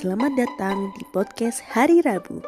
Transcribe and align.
Selamat 0.00 0.32
datang 0.32 0.96
di 0.96 1.04
podcast 1.12 1.60
Hari 1.76 2.00
Rabu. 2.00 2.40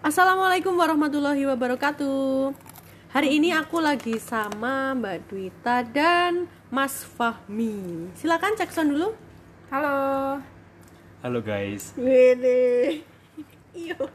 Assalamualaikum 0.00 0.72
warahmatullahi 0.80 1.44
wabarakatuh. 1.44 2.56
Hari 3.12 3.36
ini 3.36 3.52
aku 3.52 3.84
lagi 3.84 4.16
sama 4.16 4.96
Mbak 4.96 5.28
Dwita 5.28 5.84
dan 5.84 6.48
Mas 6.72 7.04
Fahmi. 7.04 8.08
Silakan 8.16 8.56
cek 8.56 8.72
sound 8.72 8.96
dulu. 8.96 9.12
Halo. 9.68 10.40
Halo 11.20 11.38
guys. 11.44 11.92
Wede. 12.00 13.04
Iyo. 13.76 14.08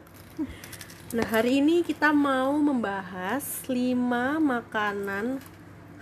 Nah, 1.14 1.26
hari 1.30 1.62
ini 1.62 1.86
kita 1.86 2.10
mau 2.10 2.50
membahas 2.58 3.62
5 3.70 4.42
makanan 4.42 5.38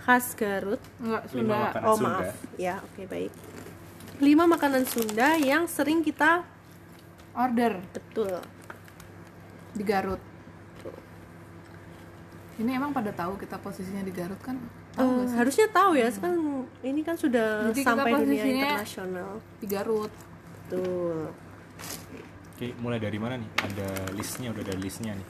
khas 0.05 0.37
Garut. 0.37 0.77
Enggak, 1.01 1.23
Lima 1.33 1.33
Sunda. 1.33 1.57
makanan 1.57 1.89
Oh, 1.89 1.95
Sunda. 1.97 2.09
maaf. 2.21 2.29
Ya, 2.61 2.75
oke 2.85 3.01
baik. 3.09 3.33
5 4.21 4.45
makanan 4.47 4.83
Sunda 4.87 5.35
yang 5.35 5.67
sering 5.67 5.99
kita 5.99 6.45
Order 7.35 7.83
betul. 7.91 8.39
di 9.75 9.83
Garut. 9.83 10.21
Ini 12.55 12.79
emang 12.79 12.95
pada 12.95 13.11
tahu 13.11 13.35
kita 13.35 13.59
posisinya 13.59 13.99
di 13.99 14.15
Garut 14.15 14.39
kan? 14.39 14.55
Sih? 14.95 15.35
harusnya 15.35 15.67
tahu 15.67 15.99
ya, 15.99 16.07
sekarang 16.07 16.63
ini 16.79 17.03
kan 17.03 17.19
sudah 17.19 17.67
Jadi 17.67 17.83
kita 17.83 17.91
sampai 17.91 18.11
dunia 18.15 18.43
internasional. 18.47 19.43
Di 19.59 19.67
Garut. 19.67 20.13
Betul. 20.63 21.35
Oke, 22.55 22.71
mulai 22.79 23.03
dari 23.03 23.19
mana 23.19 23.35
nih? 23.35 23.49
Ada 23.59 24.15
listnya, 24.15 24.55
udah 24.55 24.63
ada 24.63 24.75
listnya 24.79 25.11
nih. 25.11 25.27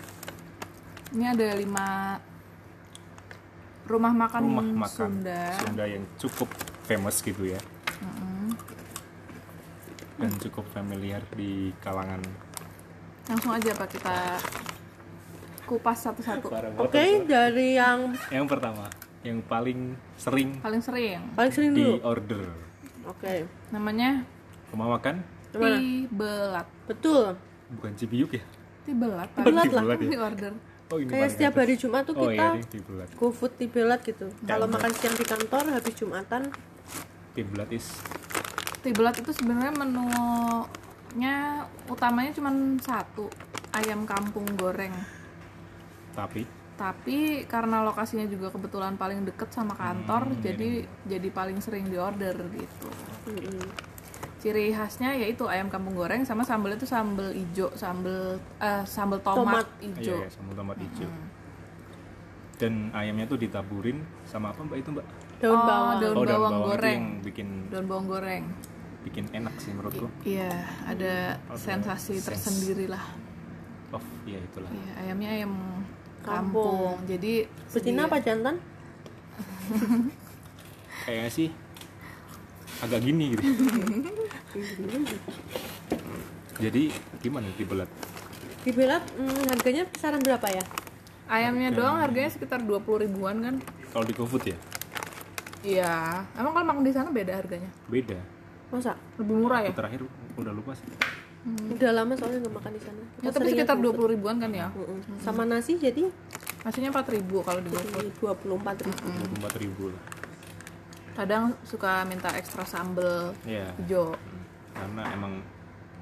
Ini 1.18 1.26
ada 1.34 1.48
lima 1.58 1.88
rumah 3.86 4.14
makan 4.14 4.42
Rumah 4.42 4.68
makan 4.90 5.10
Sunda. 5.22 5.86
yang 5.86 6.04
cukup 6.18 6.50
famous 6.86 7.22
gitu 7.22 7.46
ya. 7.46 7.60
Dan 10.16 10.32
cukup 10.40 10.64
familiar 10.72 11.20
di 11.36 11.76
kalangan 11.84 12.24
Langsung 13.26 13.52
aja 13.52 13.74
Pak 13.74 13.90
kita 13.90 14.18
kupas 15.66 15.98
satu-satu. 15.98 16.46
Oke, 16.78 17.26
dari 17.26 17.74
yang 17.76 18.14
Yang 18.30 18.46
pertama, 18.48 18.86
yang 19.26 19.42
paling 19.42 19.98
sering 20.16 20.62
Paling 20.62 20.80
sering. 20.80 21.20
paling 21.34 21.52
sering 21.52 21.72
di 21.74 21.82
dulu. 21.84 22.06
order 22.06 22.46
Oke. 23.10 23.50
Namanya 23.74 24.22
rumah 24.70 24.98
makan? 24.98 25.26
Tibelat. 25.52 26.68
Betul. 26.86 27.34
bukan 27.66 27.92
Cibiuk 27.98 28.30
ya? 28.38 28.44
Tibelat. 28.86 29.30
Tibelat 29.34 29.72
lah. 29.74 29.84
Ya? 29.84 29.98
Di 29.98 30.18
order. 30.22 30.54
Oh 30.94 31.02
ini 31.02 31.10
Kayak 31.10 31.30
setiap 31.34 31.54
hari 31.58 31.76
Jumat 31.82 32.06
tuh 32.06 32.14
Oh 32.14 32.30
kita 32.30 32.38
iya, 32.38 32.48
ini 32.62 32.66
Tibelat. 32.70 33.08
go 33.18 33.34
food 33.34 33.54
tibelat 33.58 34.00
gitu. 34.06 34.30
Kalau 34.46 34.70
makan 34.70 34.92
siang 34.94 35.16
di 35.18 35.26
kantor 35.26 35.64
habis 35.74 35.94
Jumatan. 35.98 36.54
Tibelat 37.34 37.70
is 37.74 37.90
Tibelat 38.86 39.18
itu 39.18 39.32
sebenarnya 39.34 39.74
menunya 39.74 41.66
utamanya 41.90 42.32
cuma 42.38 42.54
satu 42.86 43.34
ayam 43.74 44.06
kampung 44.06 44.46
goreng. 44.54 44.94
Tapi? 46.14 46.46
Tapi 46.76 47.48
karena 47.50 47.82
lokasinya 47.82 48.28
juga 48.30 48.52
kebetulan 48.52 48.94
paling 49.00 49.26
deket 49.26 49.50
sama 49.50 49.74
kantor 49.74 50.28
Hmm, 50.28 50.42
jadi 50.44 50.86
jadi 51.08 51.28
paling 51.34 51.58
sering 51.66 51.90
diorder 51.90 52.36
gitu. 52.54 52.90
Mm-mm. 53.32 53.95
Ciri 54.46 54.70
khasnya 54.70 55.10
yaitu 55.12 55.50
ayam 55.50 55.66
kampung 55.66 55.98
goreng 55.98 56.22
sama 56.22 56.46
sambal 56.46 56.70
itu 56.70 56.86
sambal 56.86 57.34
ijo 57.34 57.74
sambal 57.74 58.38
eh, 58.62 58.86
sambal 58.86 59.18
tomat, 59.20 59.66
Tomat. 59.66 59.68
ijo 59.82 60.14
iya, 60.14 60.22
ya, 60.22 60.30
sama 60.30 60.54
tomat 60.54 60.78
hijau. 60.78 61.10
Dan 62.56 62.94
ayamnya 62.94 63.26
tuh 63.26 63.36
ditaburin 63.36 64.00
sama 64.24 64.54
apa 64.54 64.62
mbak 64.62 64.80
itu 64.80 64.90
mbak? 64.94 65.06
daun 65.36 65.52
Oh, 65.52 65.66
bawang. 65.66 65.98
daun 65.98 66.14
oh, 66.14 66.24
daun 66.24 66.26
bawang 66.30 66.54
bawang 66.54 66.70
goreng. 66.70 66.94
itu 66.94 66.94
yang 66.96 67.26
bikin 67.26 67.48
daun 67.68 67.86
bawang 67.86 68.06
goreng 68.08 68.44
bikin 69.02 69.26
enak 69.34 69.54
sih 69.58 69.70
menurutku. 69.70 70.08
iya 70.24 70.50
ada 70.84 71.42
Ada 71.46 71.58
sensasi 71.58 72.16
sense. 72.16 72.30
tersendiri 72.30 72.86
lah 72.86 73.02
Oh 73.90 74.02
iya 74.24 74.38
itulah. 74.40 74.70
iya 74.70 74.92
ayamnya 75.00 75.30
ayam 75.34 75.54
Kampung. 76.22 76.98
kampung, 76.98 77.06
jadi 77.06 77.34
Betina 77.70 78.06
apa 78.06 78.18
jantan? 78.18 78.58
Kayaknya 81.02 81.30
sih 81.30 81.50
agak 82.82 83.00
gini 83.00 83.34
gitu. 83.34 83.46
Jadi 86.56 86.84
gimana 87.20 87.48
dibelat? 87.54 87.90
Tibelat 88.64 89.04
mm, 89.14 89.44
harganya 89.52 89.84
kisaran 89.86 90.24
berapa 90.24 90.48
ya? 90.48 90.64
Ayamnya 91.26 91.74
doang 91.74 91.98
harganya 92.00 92.30
sekitar 92.30 92.62
20 92.62 93.06
ribuan 93.06 93.42
kan? 93.42 93.56
Kalau 93.92 94.06
di 94.06 94.14
GoFood 94.14 94.46
ya 94.46 94.58
Iya. 95.66 96.22
Emang 96.38 96.54
kalau 96.54 96.66
makan 96.66 96.84
di 96.86 96.94
sana 96.94 97.10
beda 97.10 97.34
harganya? 97.36 97.70
beda. 97.86 98.18
Masa? 98.70 98.94
Lebih 99.18 99.36
murah 99.36 99.62
ya? 99.62 99.70
Aku 99.70 99.78
terakhir 99.78 100.02
udah 100.36 100.54
lupa 100.54 100.72
sih. 100.74 100.88
Udah 101.46 101.92
lama 101.94 102.14
soalnya 102.18 102.42
nggak 102.42 102.56
makan 102.58 102.72
di 102.74 102.82
sana. 102.82 103.02
Ya, 103.22 103.30
tapi 103.30 103.50
sekitar 103.52 103.76
GoFood. 103.78 104.10
20 104.10 104.14
ribuan 104.18 104.36
kan 104.38 104.50
ya? 104.50 104.68
Mm-mm. 104.72 105.00
Sama 105.20 105.44
nasi 105.44 105.76
jadi 105.76 106.10
Nasinya 106.66 106.90
4 106.90 107.14
ribu 107.14 107.46
kalau 107.46 107.62
di 107.62 107.70
GoFood. 107.70 108.10
dua 108.18 108.34
puluh 108.34 108.58
empat 108.58 108.82
ribu. 108.82 109.06
Empat 109.38 109.54
ribu 109.62 109.84
lah. 109.94 110.02
Kadang 111.14 111.54
suka 111.62 112.02
minta 112.04 112.34
ekstra 112.34 112.66
sambel 112.66 113.32
Ya, 113.46 113.70
hijau 113.78 114.18
karena 114.76 115.02
emang 115.16 115.34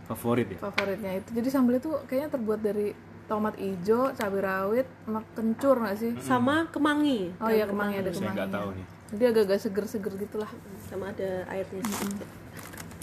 favorit 0.03 0.47
ya. 0.49 0.59
favoritnya 0.59 1.11
itu. 1.21 1.29
Jadi 1.37 1.47
sambel 1.47 1.77
itu 1.79 1.93
kayaknya 2.09 2.29
terbuat 2.33 2.59
dari 2.59 2.91
tomat 3.23 3.55
hijau, 3.55 4.11
cabai 4.11 4.41
rawit, 4.43 4.87
sama 5.05 5.21
kencur 5.31 5.75
nggak 5.79 5.95
sih? 5.95 6.11
Sama 6.19 6.67
kemangi. 6.67 7.31
Oh 7.39 7.47
iya 7.47 7.63
kemangi 7.63 8.01
ada 8.01 8.11
Saya 8.11 8.33
nggak 8.33 8.35
kemangi. 8.35 8.55
tahu 8.57 8.69
nih. 8.75 8.85
Jadi 9.13 9.23
agak-agak 9.29 9.59
seger-seger 9.61 10.13
gitulah. 10.19 10.51
Sama 10.89 11.13
ada 11.13 11.45
airnya. 11.47 11.81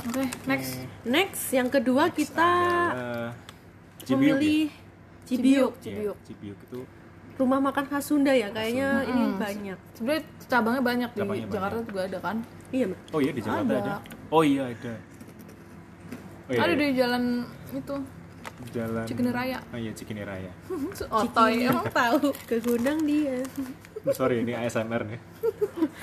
Oke, 0.01 0.25
next. 0.49 0.81
Next, 1.05 1.45
yang 1.53 1.69
kedua 1.69 2.09
kita 2.11 2.51
Adalah 2.91 3.33
Cibiuk 4.01 4.11
ya? 4.11 4.17
memilih 4.37 4.69
Cibiuk. 5.29 5.73
Iya, 5.77 5.85
Cibiuk. 5.85 6.17
Cibiuk 6.25 6.59
itu 6.69 6.81
Rumah 7.37 7.57
makan 7.57 7.85
khas 7.89 8.05
Sunda 8.05 8.37
ya, 8.37 8.53
kayaknya 8.53 9.01
ini 9.09 9.23
banyak. 9.41 9.79
Sebenarnya 9.97 10.23
cabangnya 10.45 10.83
banyak 10.85 11.11
di 11.17 11.19
Cabangnya 11.25 11.47
banyak. 11.49 11.57
Jakarta 11.57 11.81
juga 11.89 12.01
ada 12.05 12.19
kan? 12.21 12.37
Iya, 12.69 12.85
Mbak. 12.93 13.01
Oh 13.17 13.21
iya 13.25 13.33
di 13.33 13.41
Jakarta 13.41 13.65
Ada. 13.65 13.77
ada. 13.81 13.95
Oh 14.29 14.43
iya 14.45 14.63
ada. 14.69 14.93
Oh 16.51 16.53
iya, 16.59 16.67
ada 16.67 16.75
iya. 16.75 16.83
di 16.83 16.87
jalan 16.99 17.25
itu 17.71 17.95
jalan 18.75 19.07
Cikini 19.07 19.31
Raya. 19.31 19.59
Oh 19.71 19.79
iya 19.79 19.93
Cikini 19.95 20.23
Raya. 20.27 20.51
Otoy 21.23 21.55
emang 21.63 21.87
tahu. 21.95 22.35
Kegundang 22.51 23.07
dia. 23.07 23.39
Sorry 24.11 24.43
ini 24.43 24.59
ASMR 24.59 25.07
nih. 25.07 25.21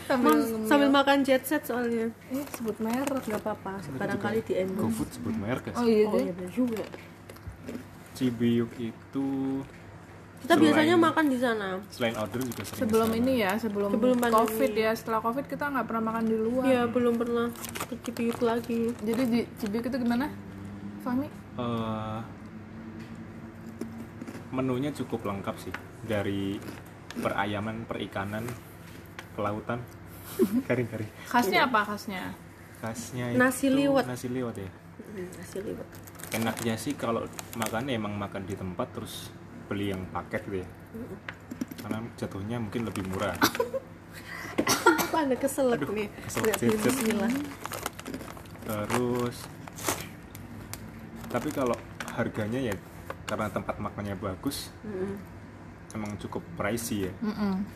Sambil 0.07 0.37
sambil 0.63 0.89
makan 0.93 1.27
jet 1.27 1.43
set 1.43 1.67
soalnya. 1.67 2.07
eh 2.31 2.45
sebut 2.55 2.79
merek. 2.79 3.27
Nggak 3.27 3.41
apa-apa, 3.43 3.83
barangkali 3.99 4.39
di 4.47 4.53
endorse. 4.55 4.87
GoFood 4.87 5.09
sebut 5.19 5.35
merek 5.35 5.63
ya. 5.67 5.73
Oh 5.75 5.83
iya 5.83 6.05
Oh 6.07 6.15
iya 6.15 6.33
juga. 6.47 6.85
Cibiuk 8.15 8.71
itu 8.79 9.27
Kita 10.37 10.53
Selain- 10.53 10.63
biasanya 10.63 10.95
makan 10.95 11.25
di 11.27 11.37
sana. 11.37 11.67
selain 11.89 12.15
order 12.15 12.39
juga 12.39 12.61
sering 12.61 12.79
Sebelum 12.79 13.07
ke 13.07 13.11
sana. 13.11 13.19
ini 13.19 13.33
ya, 13.37 13.51
sebelum, 13.57 13.89
Sebelum 13.91 14.17
pandemi. 14.17 14.37
covid 14.37 14.71
ya. 14.73 14.91
Setelah 14.93 15.19
covid 15.19 15.45
kita 15.45 15.65
nggak 15.67 15.85
pernah 15.85 16.03
makan 16.05 16.23
di 16.23 16.35
luar. 16.35 16.65
Iya, 16.65 16.81
belum 16.85 17.13
pernah 17.15 17.47
ke 17.83 17.95
Cibiuk 18.01 18.39
lagi. 18.41 18.81
Jadi 18.97 19.23
di 19.25 19.39
Cibiuk 19.57 19.85
itu 19.85 19.97
gimana? 19.97 20.29
Fahmi? 21.01 21.27
Eh, 21.57 22.19
menunya 24.49 24.93
cukup 24.93 25.25
lengkap 25.25 25.55
sih 25.59 25.73
dari 26.01 26.55
perayaman, 27.13 27.83
perikanan, 27.83 28.45
kelautan, 29.33 29.81
kari-kari. 30.69 31.09
Khasnya 31.25 31.65
apa 31.65 31.81
khasnya? 31.83 32.31
Khasnya 32.77 33.33
Nasi 33.33 33.67
itu 33.67 33.75
liwet. 33.75 34.05
Nasi 34.05 34.29
liwet 34.29 34.55
ya. 34.55 34.69
Hmm, 35.03 35.27
nasi 35.33 35.57
liwet. 35.59 35.87
Enaknya 36.29 36.75
sih 36.75 36.93
kalau 36.93 37.25
makan 37.55 37.89
emang 37.89 38.13
makan 38.13 38.45
di 38.45 38.53
tempat 38.53 38.85
terus 38.93 39.33
beli 39.67 39.91
yang 39.91 40.01
paket 40.09 40.41
gitu 40.47 40.57
ya. 40.63 40.67
Karena 41.83 41.97
jatuhnya 42.15 42.57
mungkin 42.57 42.87
lebih 42.87 43.03
murah. 43.07 43.35
Apa 44.87 45.17
ada 45.23 45.35
keselak 45.35 45.83
nih? 45.87 46.07
keselak 46.25 46.55
bismillah. 46.57 47.31
Terus 48.67 49.37
tapi 51.27 51.51
kalau 51.51 51.75
harganya 52.15 52.71
ya 52.71 52.75
karena 53.27 53.51
tempat 53.51 53.75
makannya 53.77 54.15
bagus, 54.15 54.71
Mm-mm. 54.87 55.19
emang 55.91 56.15
cukup 56.15 56.39
pricey 56.55 57.07
ya. 57.07 57.13
Mm-mm. 57.19 57.67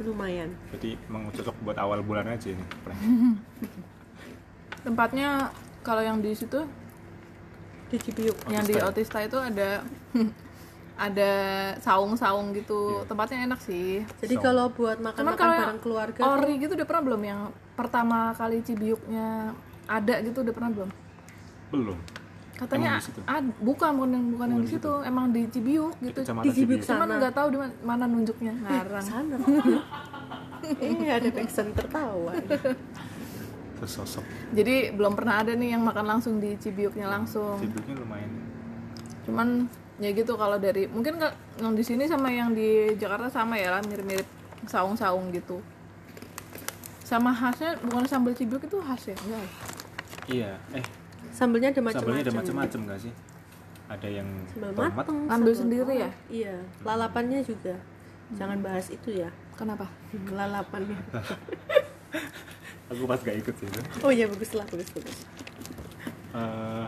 Lumayan. 0.00 0.56
Jadi 0.72 0.96
emang 1.08 1.28
cocok 1.28 1.56
buat 1.60 1.76
awal 1.76 2.00
bulan 2.00 2.32
aja 2.32 2.48
ini. 2.52 2.64
Tempatnya 4.86 5.52
kalau 5.84 6.00
yang 6.00 6.18
di 6.24 6.32
situ, 6.32 6.64
Di 7.86 7.96
Cibiuk. 8.02 8.34
yang 8.50 8.64
di 8.66 8.74
Otista. 8.80 9.18
Otista 9.18 9.18
itu 9.22 9.38
ada 9.38 9.84
ada 10.96 11.32
saung-saung 11.84 12.56
gitu. 12.56 13.04
Tempatnya 13.04 13.44
enak 13.44 13.60
sih. 13.60 14.02
Jadi 14.20 14.34
kalau 14.40 14.72
buat 14.72 14.96
makan 14.98 15.20
Cuman 15.20 15.32
makan 15.36 15.48
bareng 15.60 15.80
keluarga 15.84 16.20
Ori 16.24 16.52
gitu 16.56 16.72
udah 16.72 16.88
pernah 16.88 17.02
belum 17.04 17.22
yang 17.22 17.40
pertama 17.76 18.32
kali 18.32 18.64
Cibiuknya 18.64 19.52
ada 19.84 20.14
gitu 20.24 20.40
udah 20.40 20.54
pernah 20.56 20.70
belum? 20.72 20.90
Belum. 21.70 21.98
Katanya 22.56 22.96
ad- 23.28 23.52
bukan 23.60 23.90
bukan 24.00 24.10
yang 24.16 24.26
bukan 24.32 24.46
yang 24.56 24.62
di 24.64 24.68
situ, 24.72 24.92
emang 25.04 25.28
di 25.28 25.44
Cibiuk 25.52 25.92
gitu. 26.00 26.20
Kecamatan 26.24 26.44
di 26.48 26.50
Cibiuk 26.56 26.80
Cibiuk. 26.80 26.88
Cuman 26.88 27.06
sana. 27.06 27.18
nggak 27.20 27.34
tahu 27.36 27.48
di 27.52 27.58
mana, 27.84 28.04
nunjuknya 28.08 28.52
ngarang. 28.64 29.04
sana. 29.04 29.36
eh 30.80 31.12
ada 31.12 31.28
backsound 31.28 31.76
tertawa. 31.76 32.32
sesosok 33.76 34.24
Jadi 34.56 34.96
belum 34.96 35.12
pernah 35.12 35.44
ada 35.44 35.52
nih 35.52 35.76
yang 35.76 35.84
makan 35.84 36.16
langsung 36.16 36.40
di 36.40 36.56
Cibiuknya 36.56 37.12
langsung. 37.12 37.60
sibuknya 37.60 37.92
lumayan 38.00 38.30
Cuman 39.28 39.68
ya 39.96 40.12
gitu 40.12 40.36
kalau 40.36 40.60
dari 40.60 40.84
mungkin 40.88 41.16
yang 41.56 41.72
di 41.72 41.80
sini 41.80 42.04
sama 42.04 42.28
yang 42.28 42.52
di 42.52 42.92
Jakarta 43.00 43.32
sama 43.32 43.56
ya 43.56 43.72
lah 43.72 43.80
mirip-mirip 43.84 44.28
saung-saung 44.68 45.32
gitu. 45.32 45.60
Sama 47.06 47.30
khasnya 47.30 47.78
bukan 47.86 48.04
sambal 48.04 48.34
Cibiuk 48.34 48.66
itu 48.66 48.76
khas 48.82 49.08
ya? 49.08 49.16
Enggak. 49.24 49.40
ya? 49.40 49.50
iya 50.26 50.50
eh 50.74 50.82
Sambelnya 51.30 51.70
ada 51.70 51.78
sambelnya 51.94 52.26
ada 52.26 52.34
macam-macam. 52.34 52.42
macam-macam 52.66 52.80
nggak 52.90 53.00
sih 53.06 53.12
ada 53.86 54.08
yang 54.10 54.28
Sambal 54.50 54.70
tomat 54.74 54.92
mateng. 54.98 55.16
Ambil 55.30 55.30
sambal 55.30 55.54
sendiri 55.54 55.94
ya? 56.02 56.10
Iya. 56.26 56.54
Lalapannya 56.82 57.40
juga. 57.46 57.74
Jangan 58.34 58.58
bahas 58.58 58.86
itu 58.90 59.10
ya. 59.14 59.30
Kenapa? 59.54 59.86
Lalapannya. 60.38 60.98
aku 62.90 63.02
pas 63.02 63.18
gak 63.18 63.34
ikut 63.34 63.54
sih 63.58 63.66
Oh 64.06 64.14
iya 64.14 64.30
bagus 64.30 64.50
lah 64.54 64.66
bagus 64.66 64.90
bagus. 64.94 65.18
Eh, 66.36 66.86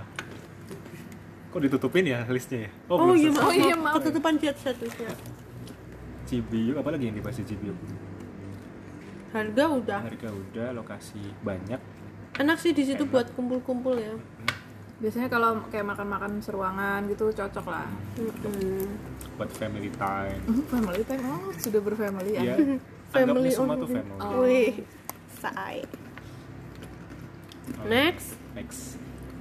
kok 1.59 1.67
ditutupin 1.67 2.07
ya 2.07 2.23
listnya 2.31 2.71
ya 2.71 2.71
Oh, 2.87 2.97
belum 3.03 3.19
iya. 3.19 3.31
Oh 3.35 3.51
iya, 3.51 3.75
maaf. 3.75 3.99
Ketutupan 3.99 4.39
chat 4.39 4.55
statusnya. 4.55 5.11
Cibiuk 6.23 6.79
apa 6.79 6.89
lagi 6.95 7.11
yang 7.11 7.17
dibahas 7.19 7.43
di 7.43 7.47
Cibiuk 7.51 7.75
Harga 9.29 9.65
udah. 9.69 10.01
harga 10.07 10.31
udah 10.31 10.69
lokasi 10.73 11.19
banyak 11.43 11.83
Enak 12.39 12.63
sih 12.63 12.71
di 12.71 12.87
situ 12.87 13.03
buat 13.11 13.27
kumpul-kumpul 13.35 13.99
ya. 13.99 14.15
Biasanya 15.03 15.27
kalau 15.27 15.59
kayak 15.67 15.83
makan-makan 15.91 16.39
seruangan 16.39 17.11
gitu 17.11 17.35
cocok 17.35 17.67
lah. 17.67 17.91
Mm-mm. 18.15 18.87
buat 19.35 19.51
family 19.51 19.91
time 19.95 20.39
Mhm, 20.47 20.63
family 20.67 21.03
time, 21.03 21.23
oh 21.27 21.51
sudah 21.59 21.81
berfamily 21.83 22.31
ya. 22.39 22.43
Iya, 22.43 22.55
Family 23.15 23.51
semua 23.51 23.75
tuh 23.75 23.91
family 23.91 24.19
Oh. 24.23 24.43
Wih, 24.47 24.75
say. 25.35 25.83
Oh, 27.75 27.87
Next, 27.87 28.39
next 28.55 28.99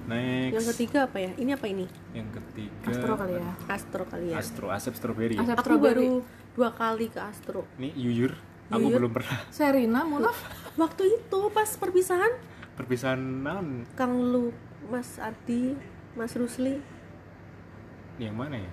next 0.08 0.54
yang 0.56 0.68
ketiga 0.72 1.00
apa 1.06 1.18
ya? 1.20 1.32
Ini 1.36 1.52
apa 1.54 1.66
ini? 1.68 1.86
yang 2.12 2.28
ketiga 2.32 2.88
Astro 2.90 3.14
kali 3.16 3.34
ya. 3.36 3.52
Astro 3.68 4.04
kali 4.04 4.26
ya. 4.32 4.36
Astro 4.40 4.66
Asep 4.72 4.94
Strawberry 4.96 5.36
ya? 5.36 5.44
Asep 5.44 5.58
Aku 5.60 5.64
strawberry. 5.68 6.08
baru 6.08 6.26
dua 6.56 6.70
kali 6.72 7.06
ke 7.08 7.20
Astro. 7.20 7.62
ini 7.76 7.92
Yuyur 7.94 8.34
aku 8.68 8.84
Yuyur. 8.84 8.98
belum 9.00 9.12
pernah 9.14 9.38
Serina, 9.48 10.02
Munaf. 10.04 10.36
Waktu 10.82 11.04
itu 11.20 11.40
pas 11.52 11.70
perpisahan, 11.76 12.32
perpisahan 12.74 13.20
naon 13.20 13.84
Kang 13.94 14.16
Lu, 14.18 14.50
Mas 14.88 15.16
Ardi, 15.18 15.76
Mas 16.14 16.34
Rusli, 16.34 16.80
yang 18.18 18.34
mana 18.34 18.58
ya 18.58 18.72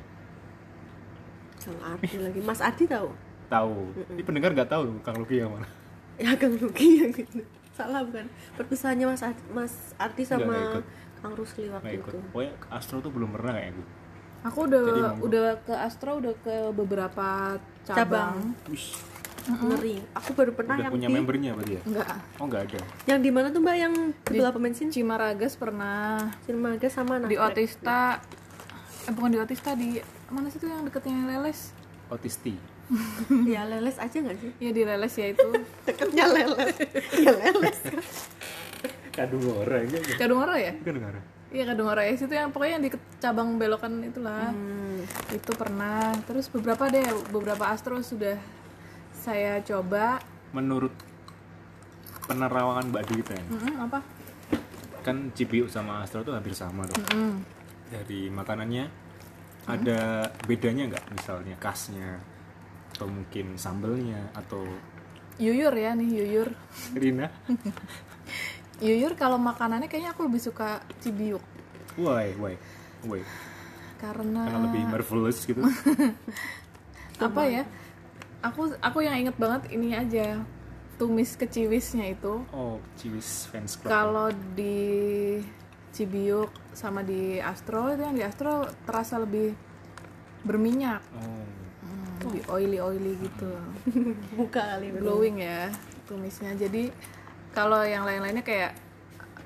Kang 1.60 1.78
Ardi 1.80 2.16
lagi. 2.20 2.40
Mas 2.40 2.60
Ardi 2.60 2.84
tahu? 2.84 3.08
tahu 3.44 3.92
ini 4.10 4.22
pendengar 4.24 4.50
nggak 4.52 4.66
tahu 4.66 4.98
Kang 5.00 5.16
Luki 5.16 5.38
yang 5.38 5.52
mana 5.52 5.68
Ya 6.14 6.32
Kang 6.38 6.54
Luki 6.56 7.02
yang 7.02 7.10
gitu. 7.10 7.42
Salah 7.74 8.06
bukan? 8.06 8.30
Perpisahannya 8.54 9.04
Mas 9.04 9.22
Ardi, 9.22 9.42
Mas 9.50 9.74
Ardi 9.96 10.22
sama 10.22 10.78
Kang 11.24 11.34
Rusli 11.34 11.72
waktu 11.72 11.96
ikut 11.96 12.12
itu. 12.12 12.18
pokoknya 12.28 12.52
Astro 12.68 13.00
tuh 13.00 13.08
belum 13.08 13.32
pernah 13.32 13.56
kayak 13.56 13.72
gue 13.72 13.88
Aku 14.44 14.68
udah 14.68 14.80
Jadi 14.84 15.00
udah 15.24 15.46
ke 15.64 15.72
Astro, 15.72 16.20
udah 16.20 16.36
ke 16.44 16.68
beberapa 16.76 17.56
cabang. 17.80 17.96
Cabang. 17.96 18.36
Wish, 18.68 19.00
Ngeri. 19.44 20.04
Aku 20.12 20.36
baru 20.36 20.52
pernah 20.52 20.76
udah 20.76 20.84
yang 20.84 20.92
punya 20.92 21.08
di 21.08 21.14
membernya 21.16 21.50
berarti 21.56 21.72
ya 21.72 21.82
Enggak. 21.88 22.08
oh 22.36 22.44
nggak 22.44 22.62
ada 22.68 22.78
yang 23.08 23.20
di 23.24 23.30
mana 23.32 23.48
tuh 23.48 23.60
Mbak 23.64 23.76
yang 23.80 23.94
sebelah 24.20 24.52
pom 24.52 24.60
bensin? 24.60 24.88
Cimaragas 24.92 25.56
pernah 25.56 26.28
Cimaga 26.44 26.88
sama 26.92 27.24
di. 27.24 27.40
Otista. 27.40 28.20
Eh 29.08 29.12
bukan 29.16 29.32
di 29.32 29.38
Otista 29.40 29.72
di 29.72 29.96
mana 30.28 30.52
sih 30.52 30.60
tuh 30.60 30.68
yang 30.68 30.84
deketnya 30.84 31.24
Leles? 31.24 31.72
Otisti 32.12 32.52
Ya 33.56 33.64
leles 33.64 33.96
aja 33.96 34.12
nggak 34.12 34.36
sih? 34.36 34.52
Ya 34.60 34.76
di 34.76 34.84
Leles 34.84 35.14
ya 35.16 35.32
itu. 35.32 35.48
Deketnya 35.88 36.28
leles. 36.28 36.76
ya 37.16 37.32
leles. 37.32 37.78
kadung 39.14 39.42
orang 39.54 39.86
ya 39.86 40.00
Kadungoro 40.18 40.54
ya? 40.54 40.72
kan 40.76 40.92
negara 40.92 41.20
Iya 41.54 41.64
Kadungoro 41.70 42.00
ya 42.02 42.10
itu 42.10 42.26
yang 42.26 42.50
pokoknya 42.50 42.72
yang 42.74 42.82
di 42.82 42.90
cabang 43.22 43.54
belokan 43.54 44.02
itulah. 44.02 44.50
Hmm. 44.50 45.06
Itu 45.30 45.54
pernah. 45.54 46.10
Terus 46.26 46.50
beberapa 46.50 46.90
deh, 46.90 47.06
beberapa 47.30 47.70
Astro 47.70 48.02
sudah 48.02 48.34
saya 49.14 49.62
coba. 49.62 50.18
menurut 50.50 50.90
penerawangan 52.24 52.90
Mbak 52.90 53.02
Dwi 53.06 53.22
ya, 53.22 53.42
Mm-mm, 53.44 53.74
apa? 53.82 53.98
kan 55.04 55.28
Cibiuk 55.30 55.68
sama 55.68 56.00
Astro 56.00 56.22
tuh 56.22 56.32
hampir 56.32 56.56
sama 56.56 56.88
tuh 56.88 56.96
Mm. 57.12 57.36
dari 57.92 58.32
makanannya 58.32 58.88
ada 59.64 60.00
bedanya 60.42 60.88
nggak 60.88 61.04
misalnya 61.12 61.54
khasnya 61.60 62.16
atau 62.96 63.06
mungkin 63.06 63.54
sambelnya 63.54 64.32
atau 64.32 64.64
Yuyur 65.36 65.74
ya 65.74 65.92
nih 65.92 66.08
Yuyur. 66.08 66.48
Rina 66.94 67.26
Yuyur 68.82 69.14
kalau 69.14 69.38
makanannya 69.38 69.86
kayaknya 69.86 70.10
aku 70.16 70.26
lebih 70.26 70.42
suka 70.42 70.82
Cibiuk. 70.98 71.42
Why 71.94 72.34
why 72.34 72.58
why 73.06 73.22
karena 74.02 74.42
karena 74.50 74.60
lebih 74.66 74.82
marvelous 74.90 75.38
gitu. 75.46 75.62
Apa 77.26 77.42
ya? 77.46 77.62
Aku 78.42 78.74
aku 78.82 78.98
yang 79.00 79.16
inget 79.16 79.36
banget 79.38 79.70
ini 79.72 79.94
aja 79.94 80.42
tumis 80.98 81.34
keciwisnya 81.34 82.12
itu. 82.14 82.42
oh 82.52 82.78
Ciwis 82.98 83.48
fans 83.50 83.78
club. 83.78 83.90
Kalau 83.90 84.28
di 84.54 85.38
Cibiuk 85.94 86.50
sama 86.74 87.06
di 87.06 87.38
Astro 87.38 87.94
itu 87.94 88.02
yang 88.02 88.18
di 88.18 88.24
Astro 88.26 88.66
terasa 88.82 89.22
lebih 89.22 89.54
berminyak, 90.42 91.00
oh. 91.16 91.46
Hmm, 91.86 92.18
lebih 92.26 92.42
oily 92.50 92.78
oily 92.82 93.12
gitu, 93.22 93.48
Buka 94.38 94.76
kali 94.76 94.90
glowing 94.90 95.38
ya 95.40 95.70
tumisnya. 96.04 96.52
Jadi 96.58 96.90
kalau 97.54 97.80
yang 97.80 98.02
lain-lainnya 98.02 98.42
kayak 98.42 98.74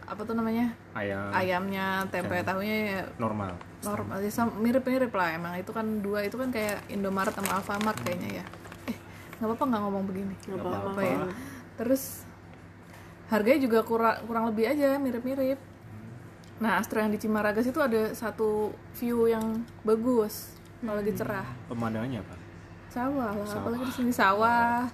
apa 0.09 0.25
tuh 0.25 0.33
namanya? 0.33 0.73
Ayam. 0.97 1.29
Ayamnya, 1.31 2.09
tempe 2.09 2.41
tahunya 2.41 2.77
ya 2.89 3.01
normal. 3.21 3.53
normal. 3.85 4.17
Sih 4.25 4.33
sam- 4.33 4.57
mirip-mirip 4.57 5.13
lah. 5.13 5.37
Emang 5.37 5.53
itu 5.55 5.69
kan 5.69 5.85
dua 6.01 6.25
itu 6.25 6.35
kan 6.35 6.49
kayak 6.49 6.89
Indomaret 6.89 7.37
sama 7.37 7.61
Alfamart 7.61 8.01
kayaknya 8.01 8.41
ya. 8.41 8.45
Eh 8.89 8.97
nggak 9.37 9.47
apa-apa 9.47 9.65
nggak 9.69 9.83
ngomong 9.85 10.05
begini. 10.09 10.35
Nggak 10.49 10.59
apa-apa. 10.65 10.91
apa 10.91 11.01
ya 11.05 11.19
terus 11.79 12.27
harganya 13.29 13.61
juga 13.63 13.85
kurang 13.85 14.17
kurang 14.25 14.45
lebih 14.49 14.65
aja 14.67 14.97
mirip-mirip. 14.97 15.61
Nah 16.59 16.81
Astro 16.81 16.99
yang 16.99 17.13
di 17.13 17.21
Cimaragas 17.21 17.69
itu 17.69 17.79
ada 17.79 18.11
satu 18.11 18.73
view 18.97 19.29
yang 19.29 19.63
bagus 19.85 20.57
kalau 20.81 20.99
lagi 20.99 21.13
cerah 21.13 21.47
pemandangannya 21.69 22.19
apa? 22.19 22.35
Sawah 22.89 23.31
lah 23.31 23.45
Sawah. 23.45 23.61
apalagi 23.63 23.85
di 23.85 23.95
sini 23.95 24.11
sawah 24.11 24.89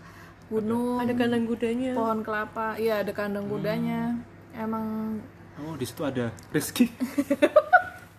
gunung 0.46 1.00
Ada 1.00 1.12
kandang 1.12 1.44
kudanya. 1.44 1.92
pohon 1.94 2.20
kelapa. 2.20 2.76
Iya 2.76 3.00
ada 3.00 3.12
kandang 3.12 3.46
kudanya. 3.48 4.14
Emang 4.52 5.18
oh 5.58 5.74
di 5.74 5.84
situ 5.84 6.02
ada 6.02 6.30
Rizky. 6.50 6.88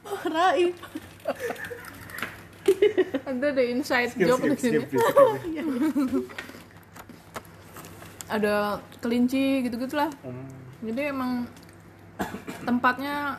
Oh, 0.05 0.21
Raif. 0.29 0.77
ada 3.25 3.45
ada 3.49 3.63
inside 3.65 4.13
Skip, 4.13 4.29
joke 4.29 4.45
di 4.45 4.53
sini. 4.53 4.85
skip, 4.85 5.01
skip, 5.01 5.01
skip. 5.01 5.65
ada 8.37 8.53
kelinci 9.01 9.65
gitu 9.65 9.77
gitulah 9.77 10.09
Hmm, 10.21 10.45
jadi 10.81 11.09
emang 11.09 11.49
tempatnya 12.65 13.37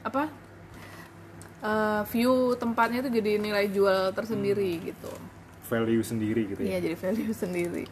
apa? 0.00 0.32
Eh, 1.62 2.02
view 2.10 2.56
tempatnya 2.56 3.04
itu 3.04 3.20
jadi 3.22 3.38
nilai 3.38 3.68
jual 3.68 4.10
tersendiri 4.12 4.80
gitu 4.82 5.12
value 5.72 6.04
sendiri 6.04 6.42
gitu 6.52 6.60
ya. 6.60 6.76
iya 6.76 6.78
jadi 6.84 6.96
value 7.00 7.32
sendiri. 7.32 7.84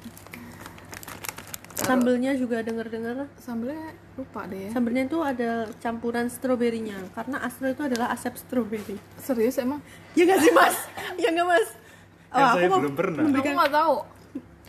Sambelnya 1.81 2.37
juga 2.37 2.61
denger-dengar. 2.61 3.25
sambelnya 3.41 3.97
lupa 4.21 4.45
deh. 4.45 4.69
Ya 4.69 4.71
Sambelnya 4.77 5.09
itu 5.09 5.19
ada 5.25 5.65
campuran 5.81 6.29
stroberinya 6.29 7.01
karena 7.17 7.41
Astro 7.41 7.73
itu 7.73 7.81
adalah 7.81 8.13
asap 8.13 8.37
stroberi. 8.37 9.01
serius 9.17 9.57
emang? 9.57 9.81
Ya 10.13 10.29
nggak 10.29 10.41
sih 10.45 10.53
mas? 10.53 10.77
Ya 11.17 11.29
nggak 11.33 11.49
mas? 11.49 11.69
kan 12.31 12.47
saya 12.55 12.69
mau 12.71 12.79
belum 12.79 12.95
pernah. 12.95 13.23
aku 13.27 13.51
nggak 13.57 13.73
tahu. 13.73 13.97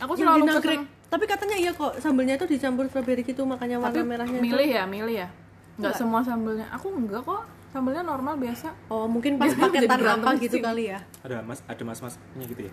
Aku 0.02 0.12
selalu 0.18 0.44
pesen 0.50 0.82
Tapi 1.12 1.24
katanya 1.28 1.56
iya 1.60 1.70
kok 1.76 1.92
sambelnya 2.00 2.40
itu 2.40 2.48
dicampur 2.48 2.88
stroberi 2.88 3.20
gitu 3.20 3.44
makanya 3.44 3.76
warna 3.76 3.92
tapi 3.92 4.08
merahnya 4.08 4.40
milih 4.40 4.64
itu. 4.72 4.76
ya 4.80 4.82
milih 4.88 5.16
ya. 5.20 5.28
Nggak 5.76 5.94
semua 6.00 6.24
sambelnya. 6.24 6.66
Aku 6.72 6.88
enggak 6.96 7.20
kok 7.22 7.44
sambelnya 7.72 8.04
normal 8.04 8.36
biasa. 8.36 8.68
Oh 8.92 9.08
mungkin 9.08 9.40
pas 9.40 9.50
paketan 9.56 9.98
apa 10.04 10.30
gitu 10.36 10.60
sini. 10.60 10.64
kali 10.64 10.84
ya? 10.92 11.00
ada 11.24 11.40
mas 11.40 11.64
ada 11.64 11.82
mas 11.82 11.98
masnya 12.04 12.44
gitu 12.44 12.68
ya? 12.68 12.72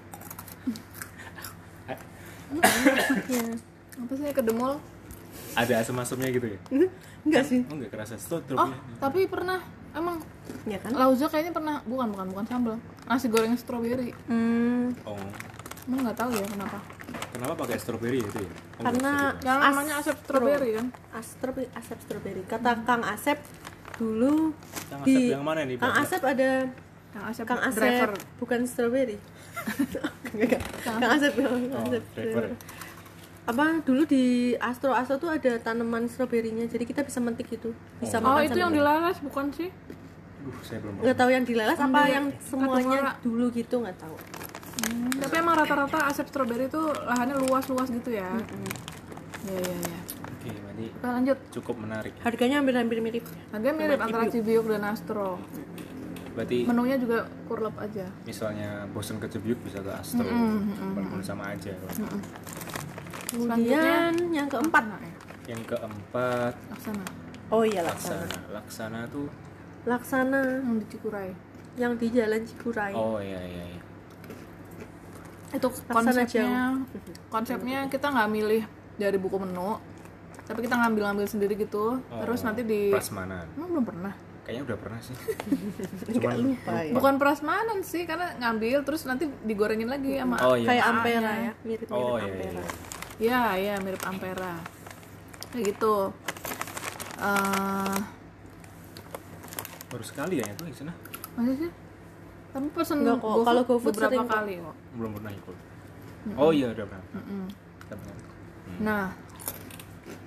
Iya. 3.29 3.45
apa 3.99 4.11
sih 4.15 4.25
ke 4.35 4.43
mall? 4.51 4.75
Ada 5.55 5.81
asam 5.81 5.97
asamnya 5.97 6.29
gitu 6.35 6.47
ya? 6.51 6.59
Enggak 7.25 7.43
sih. 7.47 7.63
oh 7.67 7.75
nggak 7.79 7.91
kerasa. 7.95 8.15
Oh 8.19 8.19
strawberry 8.19 8.75
tapi 8.99 9.25
pernah 9.25 9.59
emang 9.95 10.19
Ya 10.67 10.77
kan? 10.77 10.93
lauza 10.93 11.25
kayaknya 11.31 11.53
pernah 11.55 11.75
bukan 11.87 12.13
bukan 12.13 12.27
bukan 12.35 12.45
sambal 12.45 12.75
nasi 13.07 13.27
goreng 13.31 13.55
strawberry. 13.55 14.11
Hmm, 14.27 14.93
oh. 15.07 15.17
Emang 15.89 16.05
nggak 16.05 16.17
tahu 16.19 16.31
ya 16.37 16.45
kenapa. 16.45 16.77
Kenapa 17.33 17.53
pakai 17.65 17.77
strawberry 17.81 18.19
itu 18.21 18.37
ya? 18.37 18.51
Oh, 18.77 18.83
karena 18.85 19.33
Karena 19.41 19.69
namanya 19.71 19.93
asap 20.03 20.17
strawberry 20.21 20.69
kan? 20.77 20.87
Astro 21.15 21.51
asap 21.55 21.97
stroberi. 22.05 22.41
Kata 22.45 22.71
Kang 22.85 23.01
Asep 23.01 23.41
dulu 23.99 24.55
Kang 24.87 25.03
di 25.03 25.15
Asep 25.27 25.35
yang 25.35 25.43
mana 25.43 25.61
nih, 25.67 25.75
Kang? 25.75 25.93
Asep 25.99 26.21
ada 26.23 26.49
Kang 27.11 27.25
Asep 27.27 27.45
Kang 27.45 27.61
Asep 27.61 27.81
driver 27.83 28.11
bukan 28.39 28.59
strawberry. 28.63 29.17
Kang 30.87 31.03
Asep, 31.03 31.33
Kang 31.35 31.67
oh, 31.75 31.83
Asep. 31.83 32.03
driver 32.15 32.55
apa 33.49 33.81
dulu 33.81 34.05
di 34.05 34.53
Astro 34.61 34.93
Astro 34.93 35.17
tuh 35.17 35.33
ada 35.33 35.57
tanaman 35.57 36.05
stroberinya 36.05 36.69
jadi 36.69 36.85
kita 36.85 37.01
bisa 37.01 37.17
metik 37.17 37.49
gitu 37.49 37.73
bisa 37.97 38.21
Oh 38.21 38.37
makan 38.37 38.45
itu 38.45 38.53
sambil 38.53 38.61
yang 38.61 38.73
dilalas 38.77 39.17
bukan 39.25 39.45
sih? 39.49 39.69
Duh, 40.45 40.55
saya 40.61 40.79
belum 40.85 40.93
nggak 41.01 41.17
tahu 41.17 41.29
yang 41.33 41.45
dilelas 41.49 41.77
apa 41.81 42.01
yang 42.05 42.25
semuanya 42.45 43.17
dulu 43.25 43.49
gitu 43.49 43.81
nggak 43.81 43.97
tahu 43.97 44.15
Tapi 45.19 45.35
emang 45.35 45.59
rata-rata 45.59 46.07
asep 46.07 46.29
stroberi 46.29 46.71
itu 46.71 46.79
lahannya 46.79 47.35
luas-luas 47.35 47.91
gitu 47.91 48.15
ya. 48.15 48.31
Iya 49.43 49.59
iya 49.59 49.75
iya. 49.75 49.99
Oke, 49.99 50.08
berarti 50.79 50.95
Kita 50.95 51.09
lanjut. 51.11 51.37
cukup 51.51 51.75
menarik. 51.77 52.13
harganya 52.23 52.55
hampir-hampir 52.57 52.97
mirip 52.99 53.23
Harganya 53.51 53.75
mirip 53.77 53.99
antara 53.99 54.25
Cibiuk 54.25 54.65
dan 54.65 54.83
Astro. 54.85 55.35
Berarti 56.29 56.63
Menunya 56.63 56.95
juga 56.95 57.27
kurlep 57.45 57.75
aja. 57.75 58.07
misalnya 58.23 58.87
bosen 58.89 59.19
ke 59.19 59.27
Cebiuk 59.27 59.59
bisa 59.59 59.83
ke 59.83 59.91
Astro. 59.91 60.23
Walaupun 60.23 61.19
sama 61.19 61.51
aja. 61.51 61.75
kemudian 63.27 64.13
yang 64.31 64.47
keempat 64.47 64.83
ya. 64.89 65.11
Yang 65.49 65.61
keempat 65.67 66.53
Laksana. 66.69 67.05
oh 67.49 67.61
iya 67.61 67.81
laksana 67.81 68.25
Laksana. 68.25 68.37
Laksana 68.53 68.99
tuh 69.09 69.27
laksana 69.81 70.39
Yang 70.61 70.77
di 70.77 70.85
Cikuray. 70.87 71.29
yang 71.75 71.93
di 71.95 72.07
Jalan 72.09 72.41
Cikuray 72.43 72.93
oh 72.93 73.17
iya 73.19 73.41
iya 73.41 73.63
iya. 73.67 73.81
Itu 75.49 75.65
Laksana 75.65 75.89
konsepnya 75.89 76.61
konsepnya 77.27 77.79
kita 77.89 78.07
nggak 78.07 78.29
milih 78.29 78.63
dari 78.95 79.17
buku 79.17 79.39
menu. 79.39 79.79
Tapi 80.49 80.59
kita 80.65 80.75
ngambil-ngambil 80.75 81.25
sendiri 81.25 81.53
gitu. 81.53 82.01
Terus 82.01 82.39
Oh, 82.41 82.45
nanti 82.49 82.61
di 82.63 82.89
prasmanan. 82.89 83.45
Emang 83.53 83.69
belum 83.69 83.85
pernah. 83.85 84.13
Kayaknya 84.41 84.63
udah 84.65 84.77
pernah 84.81 84.99
sih. 84.99 85.13
nggak 86.09 86.37
lupa 86.39 86.73
ya 86.81 86.91
Bukan 86.91 87.13
prasmanan 87.15 87.79
sih 87.79 88.03
karena 88.03 88.33
ngambil 88.35 88.81
terus 88.81 89.05
nanti 89.05 89.29
digorengin 89.45 89.85
lagi 89.85 90.17
sama 90.17 90.41
Oh 90.41 90.57
iya. 90.57 90.65
kayak 90.65 90.85
ampera 90.89 91.31
ya 91.39 91.51
mirip-mirip 91.61 91.93
Oh 91.93 92.17
iya, 92.17 92.25
ampera 92.25 92.49
iya. 92.49 92.65
Ya, 93.19 93.41
ya 93.53 93.73
mirip 93.77 94.01
Ampera. 94.01 94.53
Kayak 95.49 95.63
gitu. 95.69 95.95
Eh, 97.19 97.97
Baru 99.87 100.01
sekali 100.01 100.37
ya 100.37 100.45
itu 100.45 100.63
di 100.63 100.73
sana. 100.73 100.93
masih 101.35 101.55
sih? 101.59 101.71
Tapi 102.49 102.65
pesen 102.71 102.97
Enggak 102.99 103.21
kok, 103.21 103.35
kalau 103.43 103.61
GoFood 103.63 103.93
beberapa 103.93 104.09
sering 104.09 104.23
kok. 104.23 104.33
kali 104.33 104.53
kok. 104.57 104.75
Belum 104.95 105.11
pernah 105.13 105.31
ikut. 105.31 105.55
Oh 106.35 106.49
iya 106.49 106.67
udah 106.69 106.85
pernah. 106.85 107.05
Kita 107.79 107.93
pernah. 107.95 108.15
Nah, 108.79 109.05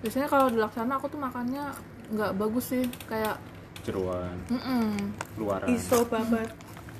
biasanya 0.03 0.27
kalau 0.27 0.51
dilaksana 0.51 0.99
aku 0.99 1.07
tuh 1.09 1.17
makannya 1.17 1.71
nggak 2.11 2.33
bagus 2.37 2.75
sih, 2.75 2.85
kayak 3.07 3.39
Jeruan, 3.83 4.37
mm 4.47 4.95
luaran. 5.39 5.67
iso 5.71 6.05
babat 6.05 6.51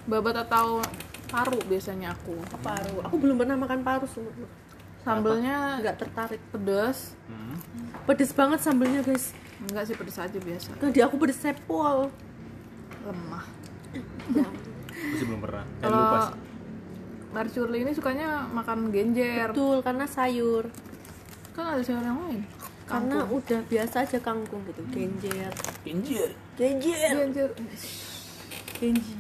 babat 0.07 0.35
atau 0.43 0.83
paru 1.29 1.59
biasanya 1.67 2.15
aku. 2.15 2.35
paru 2.59 3.03
aku 3.03 3.15
belum 3.19 3.37
pernah 3.39 3.55
makan 3.55 3.83
paru 3.83 4.07
seumur 4.07 4.49
Sambelnya 5.03 5.83
nggak 5.83 5.99
tertarik 5.99 6.39
pedas, 6.49 7.19
Hmm. 7.27 7.59
pedes 8.07 8.31
banget 8.31 8.63
sambelnya 8.63 9.03
guys 9.03 9.35
enggak 9.63 9.87
sih 9.87 9.95
pedas 9.99 10.19
aja 10.19 10.39
biasa, 10.39 10.75
tadi 10.79 10.99
aku 11.03 11.19
pedes 11.19 11.39
sepol 11.39 12.07
lemah. 13.03 13.43
Masih 14.95 15.27
belum 15.27 15.41
pernah. 15.43 15.65
Eh, 15.83 15.91
lupa 15.91 16.19
sih. 16.31 16.39
Marcurli 17.33 17.79
ini 17.83 17.93
sukanya 17.93 18.47
makan 18.47 18.93
genjer, 18.95 19.51
betul 19.51 19.83
karena 19.83 20.07
sayur 20.07 20.71
kan 21.53 21.75
ada 21.75 21.83
sayur 21.83 22.01
yang 22.01 22.21
lain. 22.23 22.43
Karena 22.85 23.25
udah 23.25 23.61
biasa 23.65 24.03
aja 24.03 24.19
kangkung 24.19 24.61
gitu 24.65 24.83
genjer 24.89 25.53
Injir. 25.83 26.31
genjer 26.55 27.11
Genjer. 27.17 27.51
genji 28.75 29.15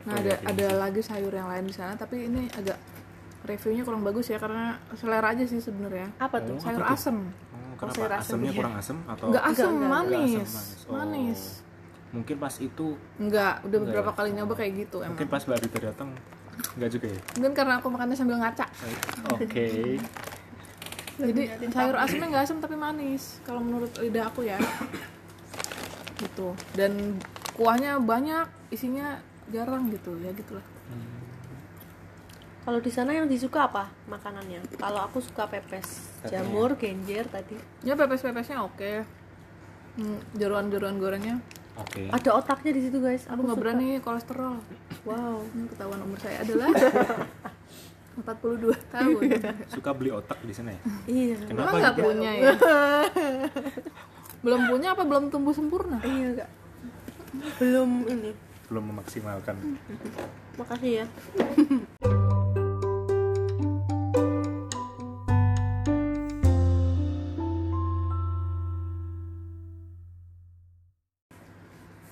Nah 0.00 0.16
ada 0.16 0.32
ada 0.42 0.66
lagi 0.80 1.00
sayur 1.00 1.28
yang 1.28 1.44
lain 1.46 1.64
di 1.64 1.72
sana, 1.72 1.92
tapi 1.92 2.24
ini 2.24 2.48
agak 2.50 2.80
reviewnya 3.42 3.84
kurang 3.84 4.00
bagus 4.00 4.26
ya 4.26 4.36
karena 4.36 4.72
selera 4.92 5.28
aja 5.28 5.44
sih 5.44 5.58
sebenarnya. 5.58 6.08
apa 6.16 6.40
tuh 6.40 6.56
Sayur 6.56 6.80
asem, 6.82 7.16
Oh, 7.52 7.72
kenapa? 7.78 7.92
sayur 7.94 8.12
asem, 8.14 8.24
Asemnya 8.32 8.48
iya. 8.48 8.58
kurang 8.58 8.74
asem 8.74 8.96
atau 9.04 9.24
nggak 9.28 9.44
asem 9.46 9.68
enggak, 9.68 9.76
Nggak 9.76 9.90
manis, 9.92 10.32
asem, 10.32 10.48
manis. 10.48 10.80
Oh. 10.80 10.92
manis. 10.94 11.40
Mungkin 12.10 12.36
pas 12.36 12.54
itu, 12.58 12.86
Enggak, 13.16 13.54
udah 13.60 13.68
Enggak 13.70 13.80
beberapa 13.86 14.10
ya? 14.10 14.16
kali 14.16 14.28
nyoba 14.32 14.54
kayak 14.56 14.72
gitu 14.78 14.96
emang. 14.98 15.12
mungkin 15.14 15.28
pas 15.28 15.42
Mbak 15.44 15.58
Rita 15.60 15.78
datang 15.84 16.08
nggak 16.76 16.90
juga 16.90 17.06
ya. 17.06 17.20
Mungkin 17.36 17.52
karena 17.52 17.72
aku 17.76 17.86
makannya 17.88 18.16
sambil 18.16 18.36
ngaca. 18.36 18.66
Oke. 19.30 19.64
Jadi 21.20 21.42
sayur 21.68 21.96
asemnya 21.96 22.26
nggak 22.32 22.44
asem 22.48 22.58
tapi 22.58 22.74
manis 22.74 23.38
kalau 23.44 23.60
menurut 23.60 23.92
lidah 24.00 24.26
aku 24.26 24.48
ya. 24.48 24.56
gitu. 26.22 26.52
Dan 26.72 27.20
kuahnya 27.54 28.00
banyak, 28.00 28.48
isinya 28.70 29.20
jarang 29.50 29.90
gitu 29.90 30.14
ya 30.22 30.30
gitulah. 30.30 30.62
kalau 32.60 32.76
di 32.78 32.92
sana 32.92 33.10
yang 33.16 33.26
disuka 33.26 33.66
apa 33.66 33.88
makanannya 34.06 34.60
kalau 34.78 35.02
aku 35.02 35.18
suka 35.18 35.48
pepes 35.48 36.12
jamur 36.28 36.76
genjer 36.78 37.24
tadi 37.26 37.56
Ya 37.82 37.96
pepes-pepesnya 37.98 38.62
oke. 38.62 39.02
Hmm, 39.98 40.20
jeruan-jeruan 40.38 41.00
gorengnya. 41.00 41.40
Oke. 41.74 42.12
ada 42.12 42.30
otaknya 42.36 42.76
di 42.76 42.82
situ 42.86 43.00
guys 43.00 43.24
Aku 43.26 43.42
nggak 43.42 43.58
berani 43.58 43.98
kolesterol. 43.98 44.60
wow 45.02 45.40
Hmm, 45.50 45.66
ketahuan 45.72 46.04
umur 46.04 46.20
saya 46.20 46.44
adalah 46.44 46.68
42 48.20 48.72
tahun. 48.88 49.20
Suka 49.74 49.90
beli 49.92 50.10
otak 50.10 50.38
di 50.40 50.52
sana 50.52 50.70
ya? 50.70 50.80
iya 51.06 51.36
Kenapa? 51.42 51.76
nggak 51.76 51.96
punya 51.96 52.30
ya? 52.32 52.52
belum 54.44 54.60
punya 54.68 54.88
apa 54.92 55.02
belum 55.04 55.28
tumbuh 55.28 55.52
sempurna? 55.52 56.00
iya 56.00 56.26
enggak 56.32 56.50
belum 57.56 57.90
ini 58.06 58.30
Belum 58.66 58.84
memaksimalkan. 58.86 59.56
makasih 60.56 61.02
ya 61.02 61.06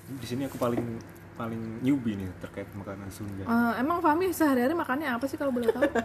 Di 0.09 0.25
sini 0.25 0.49
aku 0.49 0.57
paling 0.57 0.81
paling 1.39 1.79
newbie 1.79 2.13
nih 2.13 2.27
terkait 2.37 2.67
makanan 2.73 3.07
Sunda. 3.07 3.41
Eh, 3.41 3.73
emang 3.79 4.03
Fahmi 4.03 4.27
sehari-hari 4.29 4.75
makannya 4.75 5.07
apa 5.07 5.23
sih 5.23 5.39
kalau 5.39 5.49
boleh 5.49 5.71
tahu? 5.71 5.87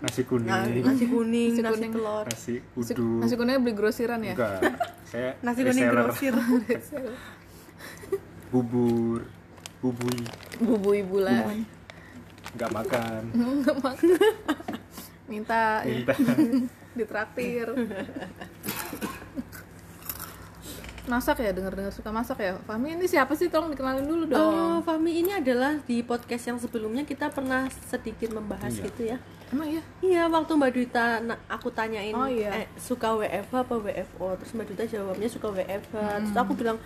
Nasi 0.00 0.20
kuning, 0.22 0.48
Nah, 0.48 0.64
nasi 0.68 1.06
kuning 1.06 1.50
Nasi 1.50 1.60
nasi 1.62 1.76
kuning. 1.80 1.92
telur 1.92 2.24
nasi 2.24 2.52
Nasi, 2.60 2.92
uduk. 2.92 3.20
nasi 3.20 3.34
kuningnya 3.34 3.60
beli 3.62 3.72
grosiran 3.74 4.20
ya? 4.20 4.32
Enggak. 4.32 4.60
Saya 5.04 5.30
nasi 5.44 5.60
kuning 5.62 5.86
grosir 5.86 6.34
bubur, 8.52 9.20
bubui, 9.80 10.18
Bubui 10.60 11.00
bulan. 11.02 11.64
nggak 12.54 12.70
makan. 12.70 13.22
Nggak 13.32 13.76
makan. 13.80 14.08
Minta 15.24 15.82
Minta. 15.82 16.14
ditraktir. 16.92 17.68
Masak 21.04 21.36
ya, 21.38 21.52
dengar-dengar 21.52 21.92
suka 21.92 22.08
masak 22.08 22.40
ya. 22.40 22.56
Fahmi 22.64 22.92
ini 22.92 23.04
siapa 23.04 23.32
sih? 23.32 23.46
Tolong 23.46 23.68
dikenalin 23.68 24.04
dulu 24.04 24.24
dong. 24.24 24.40
Oh, 24.40 24.78
Fahmi 24.80 25.20
ini 25.20 25.30
adalah 25.30 25.76
di 25.80 26.00
podcast 26.00 26.44
yang 26.46 26.56
sebelumnya 26.56 27.04
kita 27.04 27.28
pernah 27.28 27.68
sedikit 27.84 28.32
membahas 28.32 28.72
Iya. 28.72 28.84
gitu 28.84 29.02
ya. 29.06 29.16
Emang 29.48 29.68
iya? 29.68 29.82
Iya, 30.00 30.22
waktu 30.26 30.50
Mbak 30.50 30.70
Duita 30.72 31.20
na- 31.20 31.38
aku 31.46 31.68
tanyain 31.70 32.10
Oh, 32.10 32.24
iya. 32.24 32.50
eh, 32.56 32.66
suka 32.74 33.12
WFH 33.12 33.54
apa 33.60 33.74
WFO, 33.76 34.32
terus 34.34 34.50
Mbak 34.50 34.66
Duita 34.66 34.84
jawabnya 34.86 35.28
suka 35.28 35.46
WFH. 35.48 35.94
Terus 36.18 36.32
Hmm. 36.32 36.42
aku 36.42 36.52
bilang 36.54 36.78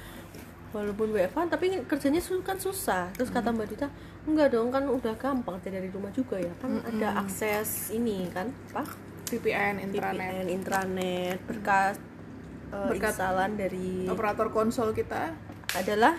walaupun 0.69 1.09
WFH 1.09 1.39
tapi 1.49 1.67
kerjanya 1.87 2.21
kan 2.43 2.59
susah. 2.59 3.09
Terus 3.15 3.31
kata 3.31 3.49
Mbak 3.51 3.67
Duita, 3.71 3.89
enggak 4.27 4.53
dong 4.53 4.69
kan 4.69 4.85
udah 4.85 5.15
gampang 5.15 5.57
kerja 5.59 5.79
dari 5.79 5.89
rumah 5.89 6.11
juga 6.11 6.37
ya. 6.37 6.51
Kan 6.59 6.77
Hmm. 6.77 6.91
ada 6.91 7.23
akses 7.23 7.89
ini 7.89 8.27
kan, 8.29 8.51
apa? 8.69 8.85
VPN, 9.29 9.79
intranet. 9.79 10.19
VPN, 10.19 10.47
intranet, 10.51 11.39
berkat 11.47 11.97
eh, 12.69 12.87
Berkat 12.87 13.13
instalan 13.13 13.51
dari 13.55 14.05
Operator 14.07 14.49
konsol 14.49 14.93
kita. 14.93 15.33
adalah 15.71 16.17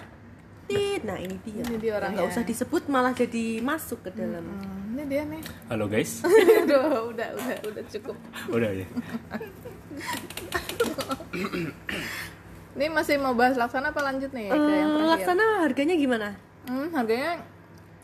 Tit. 0.65 1.01
Nah, 1.01 1.17
ini 1.17 1.33
dia. 1.41 1.61
Ini 1.63 1.77
dia 1.77 1.93
orangnya. 1.95 2.21
nggak 2.21 2.29
usah 2.29 2.43
disebut 2.43 2.83
malah 2.87 3.09
jadi 3.11 3.57
masuk 3.59 4.05
ke 4.05 4.13
dalam. 4.13 4.45
Hmm, 4.45 4.93
ini 4.93 5.03
dia 5.07 5.23
nih. 5.23 5.41
Halo 5.69 5.85
guys. 5.85 6.21
udah, 6.63 6.79
udah, 7.07 7.29
udah, 7.33 7.57
udah 7.65 7.83
cukup. 7.87 8.13
Udah 8.47 8.69
ya. 8.71 8.85
Ini 12.71 12.85
masih 12.87 13.17
mau 13.17 13.33
bahas 13.33 13.57
laksana 13.57 13.89
apa 13.89 13.99
lanjut 13.99 14.29
nih 14.29 14.47
yang 14.47 14.55
Eh, 14.55 14.61
terakhir? 14.61 15.09
laksana 15.09 15.43
harganya 15.59 15.95
gimana? 15.95 16.27
Hmm, 16.63 16.87
harganya 16.93 17.41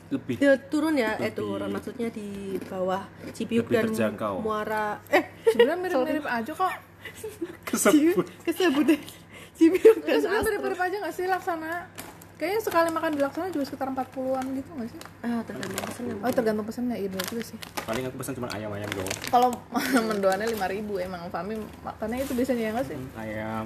Lebih 0.05 0.35
Ya, 0.37 0.53
turun 0.59 0.93
ya, 0.95 1.15
eh 1.15 1.29
Lebih- 1.29 1.33
turun 1.35 1.69
maksudnya 1.71 2.09
di 2.09 2.27
bawah 2.61 3.01
Cibiuk 3.31 3.65
Lebih 3.65 3.73
dan 3.73 3.83
terjangkau. 3.87 4.37
Muara. 4.37 4.99
Eh, 5.07 5.23
sebenarnya 5.47 5.79
mirip-mirip 5.79 6.25
aja 6.27 6.51
kok. 6.51 6.73
Kesebut. 7.67 8.25
kesebut 8.45 8.85
deh. 8.85 9.01
Ya, 9.55 9.71
dan 10.03 10.17
sebenarnya 10.19 10.43
mirip-mirip 10.51 10.79
aja 10.83 10.95
gak 11.07 11.15
sih 11.15 11.25
laksana? 11.31 11.87
Kayaknya 12.35 12.59
sekali 12.59 12.89
makan 12.91 13.15
di 13.15 13.21
laksana 13.23 13.47
juga 13.47 13.63
sekitar 13.63 13.87
40-an 13.95 14.45
gitu 14.59 14.69
gak 14.75 14.89
sih? 14.91 14.99
Ah, 15.23 15.39
tergantung 15.47 15.83
pesan 15.87 16.03
yang 16.11 16.19
Oh 16.19 16.31
tergantung 16.35 16.65
pesannya, 16.67 16.95
iya 16.99 17.07
bener 17.07 17.25
juga 17.31 17.43
sih 17.47 17.57
Paling 17.87 18.03
aku 18.11 18.15
pesan 18.19 18.33
cuma 18.35 18.51
ayam-ayam 18.51 18.89
doang. 18.91 19.15
Kalau 19.31 19.49
mendoannya 20.11 20.47
5000 20.51 21.07
emang 21.07 21.21
Fahmi 21.31 21.55
makannya 21.87 22.27
itu 22.27 22.33
biasanya 22.35 22.63
ya 22.67 22.71
gak 22.75 22.87
sih? 22.91 22.97
Ayam. 23.15 23.65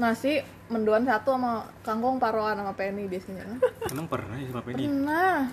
Nasi 0.00 0.40
mendoan 0.72 1.04
satu 1.04 1.36
sama 1.36 1.68
kangkung 1.84 2.16
paroan 2.16 2.56
sama 2.56 2.72
penny 2.72 3.04
biasanya 3.04 3.44
kan? 3.44 3.58
Emang 3.92 4.08
pernah 4.08 4.40
ya 4.40 4.48
sama 4.48 4.62
Penny? 4.64 4.88
Nah, 4.88 5.52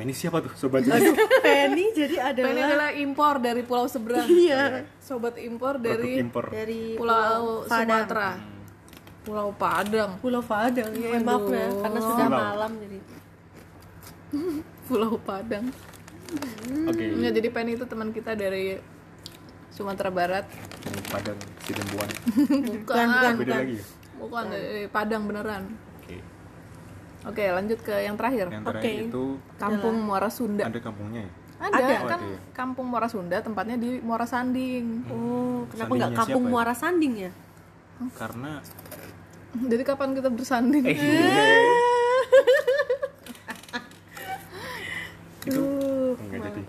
Penny 0.00 0.16
siapa 0.16 0.40
tuh? 0.40 0.48
Sobat 0.56 0.80
Aduh, 0.80 1.12
Penny 1.44 1.92
jadi 1.92 2.32
adalah, 2.32 2.48
Penny 2.48 2.60
adalah 2.64 2.90
impor 2.96 3.36
dari 3.36 3.60
pulau 3.60 3.84
seberang. 3.84 4.24
Iya. 4.32 4.88
Sobat 4.96 5.36
impor 5.36 5.76
dari 5.76 6.24
impor. 6.24 6.48
dari 6.48 6.96
pulau 6.96 7.68
Padang. 7.68 8.08
Sumatera. 8.08 8.30
Pulau 9.20 9.48
Padang. 9.52 10.10
Pulau 10.24 10.40
Padang 10.40 10.88
ya 10.96 11.20
maaf 11.20 11.44
ya 11.52 11.68
karena 11.84 12.00
sudah 12.00 12.26
Pulau. 12.32 12.40
malam 12.40 12.70
jadi. 12.80 12.98
Pulau 14.88 15.12
Padang. 15.20 15.68
Oke. 16.88 17.04
Nggak, 17.20 17.32
jadi 17.36 17.48
Penny 17.52 17.76
itu 17.76 17.84
teman 17.84 18.08
kita 18.16 18.32
dari 18.32 18.80
Sumatera 19.68 20.08
Barat. 20.08 20.48
Padang 21.12 21.36
Sidembuan. 21.68 22.08
Bukan. 22.72 23.04
Bukan, 23.04 23.32
beda 23.36 23.52
lagi 23.52 23.74
ya? 23.76 23.84
Bukan 24.16 24.44
dari 24.48 24.88
Padang 24.88 25.28
beneran 25.28 25.89
oke 27.26 27.42
lanjut 27.42 27.78
ke 27.84 27.94
yang 28.04 28.16
terakhir. 28.16 28.46
Yang 28.48 28.64
terakhir 28.64 28.92
Oke. 28.92 29.08
itu 29.08 29.24
Kampung 29.60 29.96
Muara 30.00 30.30
Sunda. 30.32 30.64
Ada 30.66 30.80
kampungnya 30.80 31.22
ya? 31.26 31.32
Ada, 31.60 31.76
Ada. 31.76 31.84
kan 31.84 32.00
Oh, 32.00 32.08
ada 32.08 32.24
ya? 32.24 32.38
Kampung 32.56 32.86
Muara 32.88 33.08
Sunda 33.12 33.36
tempatnya 33.44 33.76
di 33.76 34.00
Muara 34.00 34.24
Sanding. 34.24 35.04
Oh 35.12 35.68
kenapa 35.68 35.92
nggak 35.92 36.12
kampung 36.16 36.44
siapa 36.44 36.48
ya? 36.48 36.52
Muara 36.56 36.74
Sanding 36.74 37.14
ya? 37.28 37.30
Karena 38.16 38.52
jadi 39.50 39.82
kapan 39.82 40.14
kita 40.16 40.30
bersanding? 40.30 40.84
Eh 40.86 40.96
itu 45.40 45.64
enggak 46.20 46.40
jadi. 46.52 46.62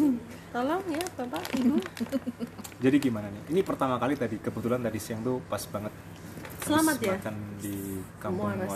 tolong 0.54 0.82
ya 0.86 1.02
bapak 1.18 1.42
ibu. 1.58 1.76
Jadi 2.84 2.96
gimana 3.02 3.26
nih? 3.26 3.42
Ini 3.50 3.60
pertama 3.66 3.98
kali 3.98 4.14
tadi 4.14 4.38
kebetulan 4.38 4.78
tadi 4.78 4.98
siang 5.02 5.18
tuh 5.24 5.42
pas 5.50 5.58
banget 5.66 5.90
Selamat 6.64 6.96
ya. 6.96 7.14
makan 7.20 7.36
di 7.60 7.76
kampung 8.16 8.48
Muara. 8.56 8.66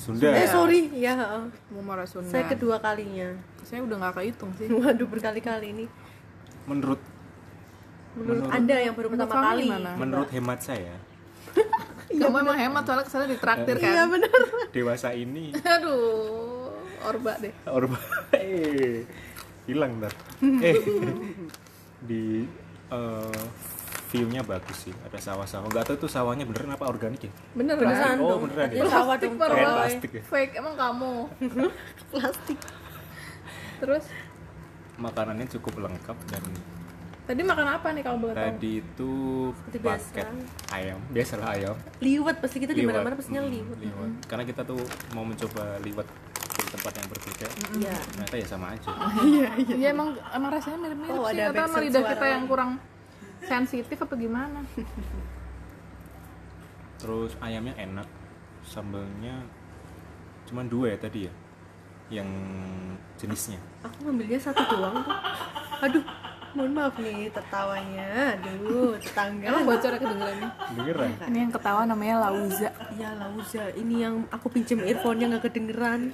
Sunda. 0.00 0.28
Eh 0.32 0.48
sorry. 0.48 0.80
Ya 0.96 1.12
Muara 1.68 2.04
Sunda. 2.08 2.32
Saya 2.32 2.44
kedua 2.48 2.80
kalinya. 2.80 3.36
Saya 3.60 3.84
udah 3.84 3.96
nggak 4.00 4.14
kehitung 4.16 4.50
sih. 4.56 4.72
Waduh 4.72 5.04
berkali-kali 5.04 5.66
ini. 5.76 5.86
Menurut 6.64 7.00
menurut 8.16 8.48
anda 8.50 8.74
yang 8.74 8.94
baru 8.96 9.06
Menurut 9.12 9.30
pertama 9.30 9.46
kali 9.54 9.64
gimana? 9.70 9.90
menurut 9.94 10.28
hemat 10.32 10.58
saya. 10.64 10.94
Kamu 12.20 12.36
emang 12.42 12.58
hemat 12.58 12.82
soalnya 12.82 13.04
ke 13.06 13.12
sana 13.12 13.24
ditraktir 13.30 13.76
kan. 13.78 13.86
iya 13.86 14.02
benar. 14.08 14.40
Dewasa 14.74 15.08
ini. 15.14 15.54
Aduh 15.76 16.72
orba 17.04 17.32
deh. 17.38 17.52
Orba. 17.68 18.00
Eh 18.34 19.04
hilang 19.68 20.02
ntar 20.02 20.10
eh 20.42 20.74
di 22.02 22.42
eh, 22.90 23.44
view-nya 24.10 24.42
bagus 24.42 24.74
sih 24.80 24.94
ada 25.00 25.16
sawah-sawah. 25.16 25.66
Nggak 25.66 25.84
tahu 25.86 25.96
tuh 26.00 26.10
sawahnya 26.10 26.42
beneran 26.42 26.72
apa 26.72 26.84
organik 26.84 27.22
ya? 27.22 27.32
Bener 27.52 27.74
beneran. 27.74 28.14
Kan 28.14 28.18
Oh, 28.20 28.38
beneran. 28.38 28.68
ya? 28.68 28.82
Plastik 28.82 29.30
coy. 29.32 29.54
plastik 29.54 30.10
ya? 30.12 30.22
Fake 30.24 30.52
emang 30.56 30.74
kamu? 30.74 31.12
Plastik. 32.10 32.58
Terus? 33.78 34.04
Makanannya 34.96 35.46
cukup 35.48 35.80
lengkap 35.80 36.16
dan 36.26 36.42
tadi 37.22 37.40
makan 37.40 37.62
apa 37.70 37.94
nih 37.94 38.02
kalau 38.02 38.18
boleh 38.18 38.34
tahu? 38.34 38.42
tadi 38.44 38.72
itu 38.76 39.12
Seperti 39.54 39.78
biasa. 39.78 40.02
paket 40.10 40.26
ayam. 40.68 40.98
Biasalah 41.08 41.46
ayam. 41.54 41.74
Liwet 41.98 42.36
pasti 42.36 42.56
kita 42.58 42.72
di 42.72 42.82
mana-mana 42.82 43.14
pastinya 43.14 43.40
Hmm, 43.40 43.54
liwet. 43.54 43.78
liwet. 43.78 44.12
karena 44.26 44.44
kita 44.44 44.62
tuh 44.62 44.82
mau 45.10 45.22
mencoba 45.22 45.78
liwet 45.78 46.08
di 46.50 46.64
tempat 46.68 46.92
yang 46.92 47.06
berbeda. 47.06 47.46
Iya. 47.78 47.94
Ternyata 48.04 48.34
ya 48.34 48.46
sama 48.48 48.66
aja. 48.70 48.90
Iya 49.70 49.88
emang 49.88 50.08
emang 50.28 50.50
rasanya 50.50 50.78
mirip-mirip 50.80 51.14
Oh, 51.14 51.24
sih. 51.24 51.38
ada 51.38 51.44
backsound 51.54 51.84
lidah 51.86 52.02
kita 52.04 52.26
yang 52.26 52.42
lagi. 52.42 52.50
kurang 52.50 52.70
sensitif 53.44 53.96
apa 54.00 54.14
gimana? 54.16 54.60
Terus 57.00 57.32
ayamnya 57.40 57.74
enak 57.80 58.08
sambelnya 58.60 59.40
cuma 60.44 60.66
dua 60.66 60.92
ya 60.92 60.98
tadi 61.00 61.20
ya 61.28 61.32
yang 62.10 62.28
jenisnya. 63.16 63.56
Aku 63.86 64.04
ngambilnya 64.04 64.40
satu 64.40 64.62
doang 64.66 65.00
tuh. 65.06 65.16
Aduh 65.80 66.04
mohon 66.50 66.72
maaf 66.74 66.98
nih 66.98 67.30
tertawanya. 67.30 68.36
Aduh 68.36 68.98
tetangga. 68.98 69.46
Emang 69.48 69.64
bocor 69.64 69.90
ya 69.94 69.98
kedengerannya? 70.02 70.50
Beneran. 70.74 71.10
Ini 71.30 71.38
yang 71.46 71.52
ketawa 71.54 71.82
namanya 71.86 72.16
Lauza. 72.28 72.70
Ya 72.98 73.10
Lauza. 73.14 73.64
Ini 73.72 73.94
yang 73.96 74.14
aku 74.28 74.46
pinjem 74.50 74.82
earphone-nya 74.84 75.26
nggak 75.30 75.44
kedengeran. 75.48 76.10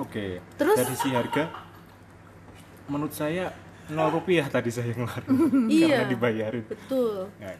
Oke 0.00 0.40
Terus? 0.56 0.76
dari 0.80 0.96
si 0.96 1.12
harga 1.12 1.52
menurut 2.88 3.12
saya 3.12 3.52
nol 3.88 4.08
rupiah 4.12 4.46
tadi 4.46 4.68
saya 4.68 4.90
ngeluarin 4.90 5.30
Iya. 5.68 5.86
karena 5.98 6.08
dibayarin 6.08 6.64
betul 6.64 7.26
Nggak. 7.36 7.58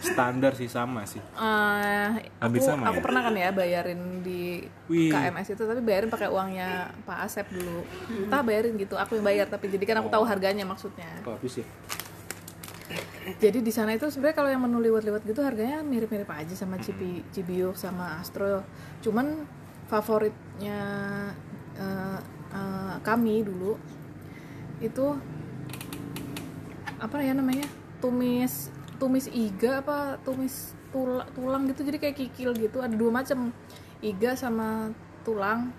standar 0.00 0.52
sih 0.54 0.64
sama 0.64 1.04
sih 1.04 1.20
Eh, 1.34 2.08
Hampir 2.36 2.58
aku, 2.58 2.66
sama 2.66 2.88
aku 2.88 2.98
ya? 2.98 3.04
pernah 3.04 3.20
kan 3.22 3.34
ya 3.34 3.48
bayarin 3.50 4.00
di 4.20 4.64
Wih. 4.86 5.08
KMS 5.08 5.48
itu 5.50 5.62
tapi 5.62 5.80
bayarin 5.80 6.08
pakai 6.08 6.26
uangnya 6.26 6.68
Pak 7.02 7.18
Asep 7.22 7.46
dulu 7.48 7.84
entah 8.18 8.40
bayarin 8.40 8.74
gitu 8.74 8.94
aku 8.94 9.14
yang 9.14 9.26
bayar 9.26 9.46
tapi 9.46 9.68
jadi 9.68 9.84
kan 9.84 9.96
aku 9.98 10.08
tahu 10.08 10.24
harganya 10.24 10.64
maksudnya 10.64 11.08
kok 11.20 11.36
habis 11.36 11.60
ya 11.60 11.66
jadi 13.36 13.60
di 13.60 13.68
sana 13.68 13.92
itu 13.92 14.08
sebenarnya 14.08 14.34
kalau 14.34 14.50
yang 14.50 14.58
menu 14.58 14.80
liwat-liwat 14.80 15.22
gitu 15.22 15.40
harganya 15.40 15.78
mirip-mirip 15.80 16.26
aja 16.26 16.50
sama 16.52 16.74
Cibi, 16.76 17.22
Cibio 17.30 17.70
sama 17.72 18.18
Astro 18.18 18.64
cuman 18.98 19.46
favoritnya 19.86 20.80
eh, 21.74 22.18
eh, 22.50 22.94
kami 23.00 23.42
dulu 23.42 23.76
itu 24.80 25.16
apa 26.96 27.16
ya 27.20 27.32
namanya 27.32 27.64
tumis 28.00 28.68
tumis 28.96 29.24
iga 29.26 29.80
apa 29.80 30.20
tumis 30.20 30.72
tula- 30.90 31.24
tulang 31.32 31.64
gitu 31.66 31.80
jadi 31.82 31.96
kayak 31.98 32.16
kikil 32.18 32.52
gitu 32.52 32.80
ada 32.80 32.92
dua 32.92 33.08
macam 33.10 33.52
iga 34.00 34.32
sama 34.32 34.92
tulang. 35.22 35.72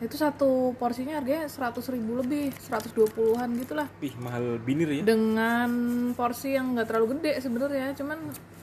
Itu 0.00 0.16
satu 0.16 0.72
porsinya 0.74 1.20
harganya 1.20 1.44
100.000 1.44 1.76
ribu 1.92 2.16
lebih 2.16 2.48
120-an 2.56 3.52
gitulah. 3.54 3.84
Ih 4.00 4.16
mahal 4.16 4.56
binir 4.56 4.88
ya. 4.88 5.04
Dengan 5.04 5.68
porsi 6.16 6.56
yang 6.56 6.72
nggak 6.72 6.88
terlalu 6.88 7.20
gede 7.20 7.36
sebenarnya 7.38 7.92
cuman 7.92 8.16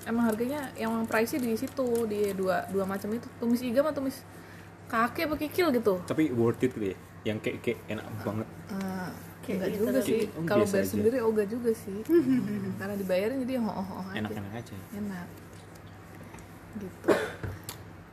emang 0.04 0.24
harganya 0.26 0.74
yang 0.74 1.06
pricey 1.06 1.38
di 1.38 1.54
situ 1.54 1.86
di 2.04 2.34
dua 2.34 2.66
dua 2.68 2.84
macam 2.84 3.14
itu 3.14 3.30
tumis 3.38 3.62
iga 3.62 3.80
sama 3.80 3.94
tumis 3.94 4.18
kaki 4.90 5.30
apa 5.30 5.36
kikil 5.38 5.70
gitu. 5.72 6.02
Tapi 6.04 6.34
worth 6.34 6.58
it 6.60 6.74
gitu 6.74 6.90
ya 6.90 6.98
yang 7.24 7.38
kayak 7.38 7.62
kayak 7.62 7.80
enak 7.88 8.06
banget. 8.24 8.48
Eh, 8.68 9.10
Kayak 9.37 9.37
enggak 9.56 9.70
gitu 9.72 9.80
juga 9.86 10.00
sih. 10.02 10.20
Oh, 10.28 10.44
kalau 10.44 10.66
bayar 10.66 10.84
aja. 10.84 10.92
sendiri 10.92 11.18
oga 11.24 11.44
juga 11.46 11.72
sih. 11.72 11.98
Karena 12.80 12.96
dibayarin 12.96 13.38
jadi 13.48 13.54
oh 13.60 13.72
oh 13.72 14.04
aja. 14.04 14.20
Enak-enak 14.20 14.54
aja. 14.54 14.76
Enak. 14.92 15.28
Gitu. 16.78 17.10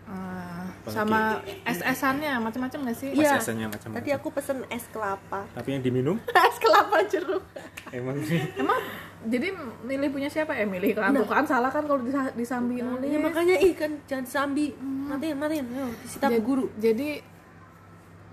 Eh, 0.04 0.64
sama 0.92 1.40
es-esannya 1.64 2.36
macam-macam 2.36 2.78
nggak 2.84 2.96
sih? 2.96 3.08
Iya. 3.16 3.40
Macam-macam. 3.40 3.88
tadi 3.96 4.10
aku 4.12 4.28
pesen 4.30 4.60
es 4.68 4.84
kelapa. 4.92 5.48
Tapi 5.56 5.68
yang 5.72 5.82
diminum? 5.82 6.16
Es 6.48 6.56
kelapa 6.60 7.00
jeruk. 7.08 7.40
Emang 7.88 8.20
sih. 8.20 8.36
Emang 8.54 8.78
jadi 9.24 9.56
milih 9.80 10.12
punya 10.12 10.28
siapa 10.28 10.52
ya? 10.52 10.68
Milih 10.68 10.92
kan 10.92 11.10
tuh 11.10 11.24
kan 11.24 11.48
salah 11.48 11.72
kan 11.72 11.88
kalau 11.88 12.04
disa- 12.04 12.36
disambi 12.36 12.84
nulis. 12.84 13.08
ya 13.08 13.16
makanya 13.16 13.56
ih 13.56 13.72
kan 13.72 13.96
jangan 14.04 14.26
sambi 14.28 14.76
matiin 14.78 15.40
matiin. 15.40 15.64
Ayo 15.66 15.88
disita 16.04 16.28
Jadi- 16.28 16.44
guru. 16.44 16.68
jadi 16.76 17.08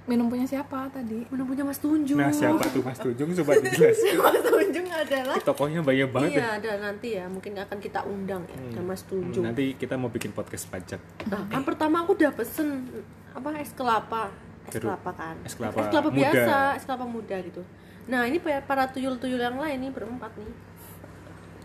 minum 0.03 0.27
punya 0.27 0.43
siapa 0.43 0.89
tadi? 0.89 1.23
Mana 1.27 1.43
punya 1.43 1.61
Mas 1.61 1.77
Tunjung. 1.77 2.15
Nah 2.15 2.29
siapa 2.29 2.63
tuh 2.65 2.81
mas 2.81 2.97
Tunjung? 2.97 3.29
Coba 3.33 3.53
dijelasin 3.55 4.17
Mas 4.23 4.41
Tunjung 4.41 4.87
adalah 4.87 5.37
tokohnya 5.39 5.79
banyak 5.79 6.09
banget 6.09 6.31
ya. 6.31 6.35
iya 6.35 6.47
ada 6.53 6.71
nanti 6.81 7.07
ya. 7.13 7.25
Mungkin 7.25 7.51
akan 7.55 7.77
kita 7.77 7.99
undang 8.03 8.41
ya 8.45 8.57
ada 8.71 8.81
Mas 8.81 9.01
Hmm, 9.03 9.09
Tunjung. 9.23 9.43
nanti 9.43 9.63
kita 9.73 9.95
mau 9.95 10.07
bikin 10.07 10.31
podcast 10.31 10.65
pajak. 10.67 10.97
Nah, 11.25 11.45
kan 11.45 11.61
pertama 11.61 12.01
aku 12.01 12.13
udah 12.13 12.31
pesen 12.31 12.89
apa 13.31 13.49
es 13.57 13.71
kelapa, 13.71 14.27
es 14.65 14.73
Jeruk. 14.73 14.89
kelapa 14.89 15.11
kan, 15.13 15.35
Es 15.41 15.53
kelapa 15.53 15.77
muda. 16.03 16.17
biasa, 16.27 16.57
es 16.75 16.83
kelapa 16.83 17.05
muda 17.05 17.37
gitu. 17.39 17.61
Nah 18.03 18.21
ini 18.23 18.37
pa- 18.37 18.59
para 18.61 18.83
tuyul-tuyul 18.85 19.39
yang 19.39 19.55
lain 19.55 19.77
nih 19.79 19.91
berempat 19.91 20.33
nih, 20.35 20.51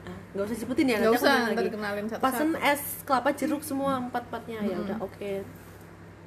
Ah, 0.05 0.14
nggak 0.31 0.44
usah 0.44 0.57
sebutin 0.57 0.87
ya, 0.87 1.03
aku 1.03 1.18
usah, 1.18 1.51
ntar 1.51 1.59
lagi. 1.59 1.72
kenalin 1.72 2.07
satu-satu. 2.07 2.22
Pesen 2.22 2.51
es 2.62 2.83
kelapa 3.03 3.31
jeruk 3.33 3.59
semua 3.61 3.99
empat 3.99 4.22
empatnya 4.25 4.61
ya 4.62 4.77
udah 4.79 4.96
oke. 5.01 5.33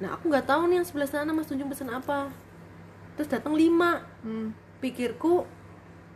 Nah 0.00 0.16
aku 0.16 0.32
nggak 0.32 0.48
tahu 0.48 0.72
nih 0.72 0.80
yang 0.80 0.86
sebelah 0.88 1.08
sana 1.08 1.30
Mas 1.30 1.46
Tunjung 1.46 1.68
pesen 1.68 1.92
apa. 1.92 2.32
Terus 3.14 3.28
datang 3.28 3.52
lima, 3.52 4.00
hmm. 4.24 4.80
pikirku 4.80 5.44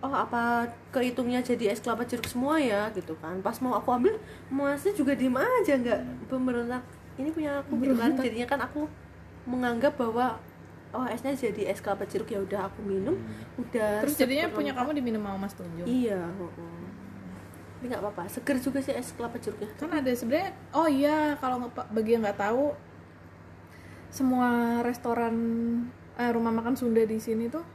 oh 0.04 0.12
apa 0.12 0.68
kehitungnya 0.92 1.40
jadi 1.40 1.72
es 1.72 1.80
kelapa 1.84 2.08
jeruk 2.08 2.24
semua 2.24 2.56
ya? 2.56 2.88
Gitu 2.96 3.12
kan. 3.20 3.38
Pas 3.44 3.60
mau 3.60 3.76
aku 3.76 3.92
ambil 3.92 4.16
masnya 4.48 4.96
juga 4.96 5.12
diem 5.12 5.36
aja 5.36 5.76
nggak 5.76 6.00
pemberontak. 6.32 6.82
Ini 7.20 7.28
punya 7.30 7.60
aku 7.60 7.76
gitu 7.84 7.94
kan. 7.94 8.16
Jadinya 8.16 8.48
kan 8.48 8.60
aku 8.64 8.88
menganggap 9.44 10.00
bahwa 10.00 10.40
oh 10.96 11.04
esnya 11.10 11.36
jadi 11.36 11.68
es 11.68 11.84
kelapa 11.84 12.08
jeruk 12.08 12.32
ya 12.32 12.40
udah 12.40 12.72
aku 12.72 12.80
minum. 12.88 13.20
Udah 13.60 14.00
terus 14.00 14.16
jadinya 14.16 14.48
punya 14.48 14.72
kamu 14.72 14.96
diminum 14.96 15.20
sama 15.20 15.38
Mas 15.44 15.52
Tunjung? 15.52 15.84
Iya 15.84 16.24
oh, 16.40 16.48
oh. 16.48 16.82
ini 17.84 17.92
nggak 17.92 18.00
apa-apa 18.00 18.32
seger 18.32 18.56
juga 18.56 18.80
sih 18.80 18.96
es 18.96 19.12
kelapa 19.12 19.36
jeruknya. 19.36 19.68
Kan 19.76 19.92
ada 19.92 20.08
sebenarnya 20.08 20.56
oh 20.72 20.88
iya 20.88 21.36
kalau 21.36 21.68
bagi 21.92 22.16
yang 22.16 22.24
nggak 22.24 22.40
tahu 22.40 22.72
semua 24.14 24.48
restoran 24.80 25.34
eh, 26.14 26.30
rumah 26.30 26.54
makan 26.54 26.78
Sunda 26.78 27.02
di 27.02 27.18
sini 27.18 27.50
tuh 27.50 27.66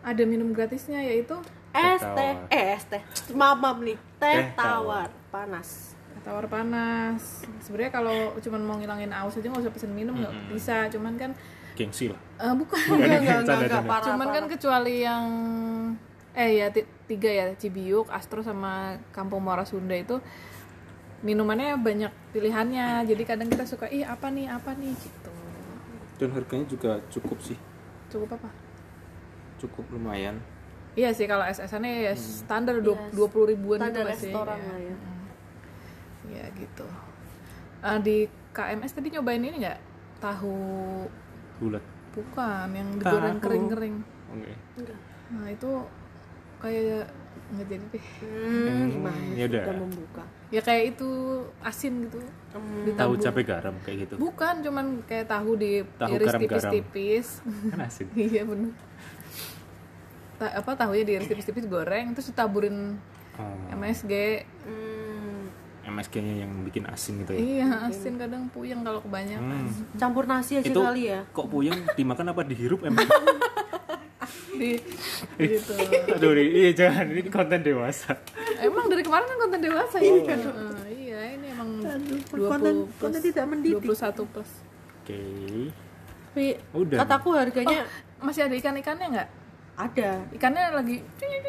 ada 0.00 0.20
minum 0.24 0.52
gratisnya 0.52 1.00
yaitu 1.00 1.40
es 1.72 2.02
Teh. 2.02 2.12
Teh 2.12 2.32
eh 2.52 2.66
es 2.76 2.84
teh. 2.84 3.00
Maaf 3.32 3.56
maaf 3.56 3.78
nih. 3.80 3.96
Teh 4.16 4.28
Teh 4.36 4.44
tawar. 4.52 5.08
panas. 5.30 5.96
Tawar 6.20 6.44
panas. 6.46 7.48
Sebenarnya 7.64 7.88
kalau 7.90 8.36
cuman 8.36 8.60
mau 8.60 8.76
ngilangin 8.76 9.08
aus 9.08 9.40
aja 9.40 9.48
nggak 9.48 9.64
usah 9.64 9.72
pesen 9.72 9.96
minum 9.96 10.12
nggak 10.14 10.52
bisa. 10.52 10.90
Cuman 10.92 11.16
kan 11.16 11.32
gengsi 11.72 12.12
lah. 12.12 12.20
Eh, 12.36 12.52
bukan. 12.52 12.76
Enggak 12.76 13.00
enggak 13.00 13.20
enggak, 13.22 13.36
Canda, 13.40 13.54
enggak 13.56 13.70
canda. 13.72 13.88
parah 13.88 14.04
cuman 14.04 14.26
kan 14.26 14.34
parah. 14.36 14.52
kecuali 14.52 14.94
yang 15.00 15.24
eh 16.30 16.50
ya 16.58 16.66
ti- 16.68 16.88
tiga 17.08 17.30
ya 17.30 17.46
Cibiuk, 17.56 18.12
Astro 18.12 18.44
sama 18.44 19.00
Kampung 19.10 19.40
Muara 19.40 19.64
Sunda 19.64 19.96
itu 19.96 20.20
minumannya 21.20 21.76
banyak 21.76 22.12
pilihannya. 22.32 23.04
Jadi 23.04 23.22
kadang 23.24 23.48
kita 23.48 23.64
suka 23.64 23.86
ih 23.88 24.04
apa 24.04 24.28
nih 24.28 24.48
apa 24.48 24.76
nih? 24.76 24.92
Gitu 24.92 25.30
dan 26.20 26.36
harganya 26.36 26.68
juga 26.68 27.00
cukup 27.08 27.40
sih. 27.40 27.56
Cukup 28.12 28.36
apa? 28.36 28.52
Cukup 29.56 29.88
lumayan. 29.88 30.36
Iya 30.92 31.16
sih 31.16 31.24
kalau 31.24 31.48
SS-nya 31.48 32.12
ya 32.12 32.14
standar 32.18 32.76
dua 32.84 33.26
puluh 33.32 33.48
ribuan 33.48 33.80
standar 33.80 34.04
gitu 34.12 34.28
sih. 34.28 34.28
restoran 34.28 34.58
Iya. 34.60 34.68
lah 34.68 34.78
ya. 34.78 34.96
Ya 36.28 36.44
gitu. 36.52 36.86
Eh, 37.80 37.98
di 38.04 38.16
KMS 38.52 38.92
tadi 38.92 39.08
nyobain 39.08 39.40
ini 39.40 39.64
nggak? 39.64 39.80
Tahu 40.20 40.56
bulat. 41.56 41.84
Bukan 42.12 42.68
yang 42.76 42.88
digoreng 43.00 43.38
kering-kering. 43.40 43.96
Oke. 44.36 44.52
Nah 45.30 45.46
itu 45.48 45.70
kayak 46.60 47.08
nggak 47.50 47.66
jadi 47.66 47.86
deh. 47.90 48.06
Hmm, 48.22 48.86
gimana 48.94 49.22
ya 49.34 49.44
udah. 49.50 49.64
membuka? 49.74 50.24
Ya 50.54 50.60
kayak 50.62 50.84
itu 50.94 51.10
asin 51.62 51.92
gitu. 52.06 52.18
Hmm, 52.54 52.94
tahu 52.94 53.12
capek 53.18 53.44
garam 53.46 53.74
kayak 53.82 54.06
gitu? 54.06 54.14
Bukan 54.22 54.54
cuman 54.62 54.86
kayak 55.06 55.26
tahu 55.26 55.58
di 55.58 55.82
Tahu 55.98 56.10
iris 56.14 56.34
tipis-tipis. 56.38 57.28
Kan 57.74 57.80
asin. 57.82 58.06
Iya 58.18 58.42
bener. 58.46 58.72
Ta- 60.38 60.54
apa 60.56 60.70
tahunya 60.72 61.04
diiris 61.04 61.28
tipis-tipis 61.28 61.66
goreng 61.68 62.16
terus 62.16 62.32
ditaburin 62.32 62.96
oh, 63.36 63.76
MSG 63.76 64.12
hmm, 64.64 65.20
MSG-nya 65.90 66.46
yang 66.46 66.52
bikin 66.64 66.86
asin 66.86 67.20
gitu 67.24 67.34
ya? 67.34 67.40
Iya 67.40 67.68
asin 67.90 68.14
kadang 68.16 68.46
puyeng 68.54 68.86
kalau 68.86 69.02
kebanyakan. 69.02 69.66
Hmm. 69.66 69.98
campur 69.98 70.24
nasi 70.24 70.62
aja 70.62 70.70
itu 70.70 70.80
kali 70.80 71.10
ya. 71.10 71.20
kok 71.34 71.46
puyeng? 71.50 71.76
Dimakan 71.98 72.30
apa? 72.30 72.46
Dihirup 72.46 72.86
emang 72.86 73.04
di 74.60 74.76
gitu. 75.40 75.72
Aduh 76.14 76.30
ini- 76.34 76.52
iya 76.54 76.70
jangan 76.76 77.08
ini 77.08 77.22
konten 77.26 77.60
dewasa. 77.60 78.12
Emang 78.60 78.86
dari 78.86 79.00
kemarin 79.00 79.26
kan 79.26 79.38
konten 79.40 79.60
dewasa 79.60 79.96
ya? 79.98 80.12
Kan 80.22 80.38
Eh, 80.38 81.08
iya 81.08 81.20
ini 81.32 81.46
emang 81.48 81.68
20 81.80 82.36
konten- 82.44 82.76
plus, 82.86 83.00
konten 83.00 83.20
tidak 83.22 83.44
mendidik. 83.46 83.80
21 83.82 84.20
plus. 84.26 84.50
Oke. 85.00 85.20
Tapi 86.30 86.44
Udah. 86.70 86.98
kataku 87.00 87.28
harganya 87.32 87.88
masih 88.18 88.44
ada 88.44 88.54
ikan-ikannya 88.54 89.06
nggak 89.10 89.28
ada. 89.80 90.10
Ikannya 90.30 90.64
lagi 90.72 90.96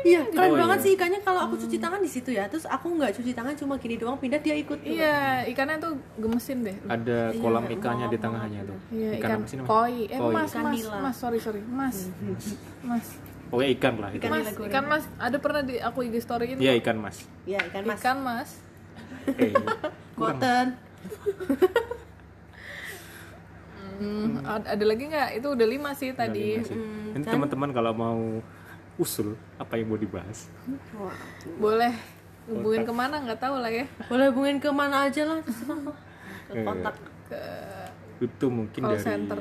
iya 0.01 0.21
keren 0.25 0.51
Oh, 0.51 0.57
banget 0.57 0.79
iya. 0.79 0.85
sih 0.85 0.91
ikannya. 0.95 1.19
Kalau 1.21 1.39
aku 1.43 1.55
cuci 1.57 1.77
tangan 1.77 1.99
di 1.99 2.07
situ 2.07 2.29
ya 2.31 2.47
terus 2.47 2.63
aku 2.65 2.87
nggak 2.95 3.11
cuci 3.13 3.31
tangan 3.31 3.53
cuma 3.53 3.75
gini 3.75 3.95
doang 3.95 4.15
pindah 4.15 4.39
dia 4.39 4.55
ikut 4.55 4.79
tuh. 4.79 4.87
iya 4.87 5.43
ikannya 5.45 5.77
tuh 5.77 5.93
gemesin 6.15 6.63
deh. 6.63 6.75
Ada 6.85 7.35
kolam 7.35 7.65
ikannya 7.67 8.07
di 8.07 8.17
tengahnya 8.17 8.61
tuh. 8.63 8.77
Iya 8.89 9.11
ikan, 9.19 9.39
ikan, 9.43 9.61
koi. 9.63 10.07
Eh 10.07 10.17
Koi. 10.17 10.33
mas 10.33 10.49
Ikan 10.49 10.63
mas 10.63 10.75
nila. 10.75 10.97
mas 10.99 11.15
sorry 11.15 11.39
sorry. 11.39 11.61
Mas. 11.61 11.97
Mas. 12.89 13.07
Pokoknya 13.47 13.69
ikan 13.75 13.93
lah 13.99 14.09
itu. 14.09 14.23
Ikan 14.23 14.31
mas 14.31 14.47
ikan 14.55 14.83
mas. 14.87 15.03
Ada 15.19 15.37
pernah 15.37 15.61
di 15.61 15.75
aku 15.77 15.99
IG 16.01 16.15
storyin 16.19 16.57
iya 16.57 16.71
ikan 16.79 16.97
mas. 16.97 17.27
Iya 17.43 17.59
ikan 17.67 17.83
mas. 17.83 17.99
Ikan 17.99 18.17
mas. 18.23 18.49
Eh 19.27 19.51
Cotton. 20.17 20.67
Hmm, 24.01 24.41
ad- 24.41 24.65
ada 24.67 24.83
lagi 24.83 25.03
nggak? 25.05 25.29
Itu 25.37 25.47
udah 25.51 25.67
lima 25.67 25.93
sih 25.93 26.09
tadi. 26.11 26.57
Lima 26.57 26.65
sih. 26.65 26.77
Ini 27.11 27.23
teman-teman 27.23 27.69
kalau 27.69 27.93
mau 27.93 28.19
usul 28.97 29.33
apa 29.55 29.75
yang 29.75 29.87
mau 29.87 29.95
dibahas? 29.95 30.49
Wah. 30.93 31.13
boleh 31.55 31.93
hubungin 32.47 32.81
ke 32.81 32.91
mana? 32.91 33.15
Nggak 33.19 33.39
tahu 33.39 33.55
lah 33.57 33.69
ya. 33.69 33.85
Boleh 34.07 34.25
hubungin 34.27 34.57
ke 34.57 34.69
mana 34.69 35.05
aja 35.05 35.21
lah 35.23 35.37
ke 35.39 35.53
Iya. 36.51 36.63
kontak. 36.63 36.95
Ke 37.25 37.41
itu 38.19 38.45
mungkin 38.47 38.81
Call 38.81 38.91
dari 38.91 39.01
center. 39.01 39.39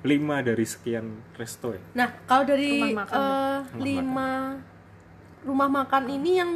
lima 0.00 0.40
dari 0.40 0.64
sekian 0.64 1.04
resto 1.34 1.70
ya? 1.70 1.82
Nah 1.94 2.08
kalau 2.24 2.42
dari 2.44 2.80
Rumah 2.80 2.96
makan. 2.96 3.18
eh, 3.18 3.58
lima 3.78 4.30
rumah 5.40 5.68
makan 5.68 6.02
ini 6.10 6.30
yang 6.36 6.50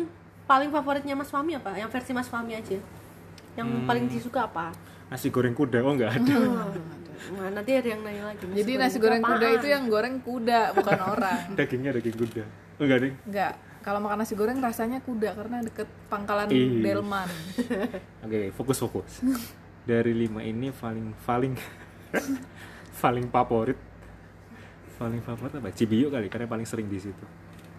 paling 0.45 0.69
favoritnya 0.69 1.13
Mas 1.13 1.29
Fahmi 1.29 1.53
apa? 1.53 1.75
Yang 1.75 1.91
versi 1.91 2.11
Mas 2.11 2.27
Fahmi 2.27 2.55
aja. 2.55 2.79
Yang 3.55 3.69
Hmm. 3.71 3.85
paling 3.85 4.05
disuka 4.07 4.45
apa? 4.45 4.73
Nasi 5.07 5.29
goreng 5.29 5.53
kuda 5.53 5.79
oh 5.79 5.93
nggak 5.93 6.13
ada 6.17 6.37
Nah, 7.35 7.49
nanti 7.51 7.71
ada 7.75 7.89
yang 7.89 8.01
nanya 8.03 8.23
lagi 8.33 8.45
jadi 8.45 8.73
nasi 8.79 8.97
goreng 9.01 9.23
kuda 9.23 9.47
itu 9.59 9.67
yang 9.71 9.85
goreng 9.89 10.17
kuda 10.21 10.61
bukan 10.77 11.01
orang. 11.01 11.41
Dagingnya 11.59 11.91
daging 11.95 12.17
kuda. 12.17 12.45
Oh, 12.79 12.85
enggak 12.85 13.01
ding? 13.07 13.15
Nggak 13.29 13.53
kalau 13.85 13.99
makan 14.01 14.17
nasi 14.25 14.33
goreng 14.33 14.59
rasanya 14.65 14.99
kuda 15.05 15.37
karena 15.37 15.61
deket 15.61 15.89
pangkalan 16.09 16.49
Ih. 16.49 16.81
delman. 16.81 17.29
Oke 18.25 18.49
fokus 18.57 18.79
fokus. 18.81 19.21
Dari 19.85 20.13
lima 20.17 20.41
ini 20.41 20.73
paling 20.73 21.13
paling 21.29 21.53
paling 23.03 23.27
favorit 23.29 23.79
paling 24.97 25.21
favorit 25.21 25.53
apa? 25.61 25.69
Cibiu 25.75 26.09
kali 26.09 26.33
karena 26.33 26.49
paling 26.49 26.65
sering 26.65 26.89
di 26.89 26.97
situ. 26.97 27.25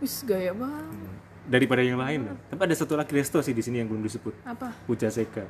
Wis 0.04 0.22
gaya 0.28 0.54
banget. 0.54 0.86
Hmm. 0.92 1.18
daripada 1.46 1.86
yang 1.86 2.02
lain. 2.02 2.26
Tapi 2.50 2.58
ada 2.58 2.74
satu 2.74 2.98
lagi 2.98 3.14
resto 3.14 3.38
sih 3.38 3.54
di 3.54 3.62
sini 3.62 3.78
yang 3.78 3.86
belum 3.86 4.02
disebut. 4.02 4.34
Apa? 4.50 4.74
Pujaseka 4.90 5.46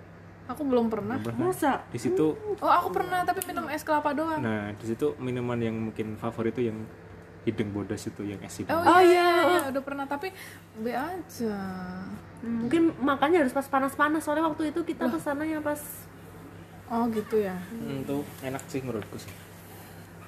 aku 0.45 0.61
belum 0.61 0.85
pernah 0.87 1.17
masa 1.35 1.81
di 1.87 1.97
situ 1.97 2.37
oh 2.55 2.71
aku 2.71 2.89
pernah 2.91 3.21
tapi 3.21 3.41
minum 3.43 3.65
es 3.67 3.81
kelapa 3.81 4.11
doang 4.11 4.39
nah 4.39 4.69
di 4.71 4.85
situ 4.85 5.17
minuman 5.17 5.57
yang 5.57 5.75
mungkin 5.75 6.13
favorit 6.15 6.53
itu 6.53 6.69
yang 6.69 6.77
hidung 7.41 7.69
bodas 7.71 8.01
itu 8.03 8.21
yang 8.21 8.37
es 8.39 8.53
hidung 8.55 8.73
Oh, 8.73 8.81
Oh, 8.83 8.99
iya, 8.99 9.09
iya. 9.11 9.33
iya, 9.47 9.61
udah 9.69 9.81
pernah 9.81 10.05
tapi 10.05 10.33
be 10.75 10.89
aja. 10.89 11.57
Hmm, 12.39 12.61
mungkin 12.61 12.89
makannya 12.95 13.41
harus 13.41 13.53
pas 13.53 13.65
panas-panas 13.65 14.19
soalnya 14.19 14.45
waktu 14.45 14.69
itu 14.69 14.81
kita 14.81 15.05
ke 15.05 15.17
sananya 15.17 15.57
pas 15.59 15.81
Oh 16.85 17.05
gitu 17.07 17.37
ya. 17.39 17.57
Hmm, 17.71 18.01
itu 18.01 18.17
enak 18.41 18.61
sih 18.65 18.81
menurutku 18.81 19.17
sih 19.17 19.33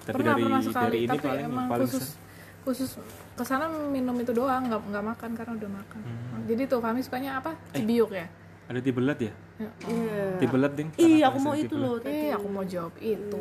tapi 0.01 0.23
pernah 0.23 0.33
dari 0.33 0.43
pernah 0.45 0.61
sekali 0.63 0.87
dari 0.87 0.99
ini 0.99 1.09
tapi 1.11 1.19
paling 1.21 1.45
emang 1.45 1.65
paling 1.67 1.83
khusus 1.83 2.05
se- 2.07 2.17
khusus 2.63 2.89
ke 3.33 3.43
sana 3.43 3.65
minum 3.67 4.15
itu 4.15 4.31
doang 4.31 4.63
nggak 4.63 4.81
nggak 4.87 5.05
makan 5.05 5.29
karena 5.35 5.53
udah 5.53 5.71
makan. 5.73 5.99
Hmm. 6.01 6.41
Jadi 6.45 6.61
tuh 6.65 6.79
kami 6.79 6.99
sukanya 7.01 7.31
apa? 7.37 7.51
Eh. 7.71 7.81
Cibiuk 7.81 8.11
ya. 8.11 8.25
ada 8.65 8.79
tibelat 8.79 9.15
ya 9.17 9.33
Ya. 9.57 9.69
iya 9.89 10.37
tibelat 10.37 10.71
ding 10.77 10.89
Ih, 10.93 11.17
Karena 11.17 11.33
aku 11.33 11.37
mau 11.41 11.55
itu 11.57 11.75
loh 11.75 11.97
tadi. 11.97 12.29
Eh, 12.29 12.31
aku 12.31 12.45
mau 12.45 12.61
jawab 12.61 12.93
itu. 13.01 13.37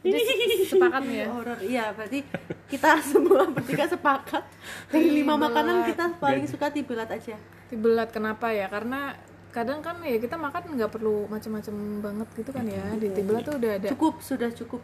Jadi 0.00 0.18
se- 0.18 0.74
sepakat 0.74 1.02
ya. 1.06 1.26
horor 1.28 1.60
iya 1.60 1.92
berarti 1.92 2.24
kita 2.66 2.98
semua 3.12 3.44
bertiga 3.46 3.84
sepakat 3.84 4.42
dari 4.88 5.22
lima 5.22 5.36
makanan 5.36 5.86
kita 5.86 6.16
paling 6.16 6.48
suka 6.48 6.72
tibelat 6.72 7.06
aja 7.06 7.36
Tibelat 7.68 8.10
kenapa 8.10 8.50
ya? 8.50 8.66
Karena 8.66 9.14
kadang 9.54 9.78
kan 9.78 9.98
ya 10.02 10.18
kita 10.18 10.34
makan 10.34 10.78
nggak 10.78 10.90
perlu 10.90 11.26
macam-macam 11.26 11.74
banget 12.02 12.28
gitu 12.34 12.50
kan 12.50 12.64
ya. 12.66 12.82
Di 12.96 13.08
tibelat 13.12 13.42
tuh 13.44 13.54
udah 13.60 13.72
ada 13.76 13.88
cukup 13.92 14.14
sudah 14.18 14.50
cukup 14.50 14.80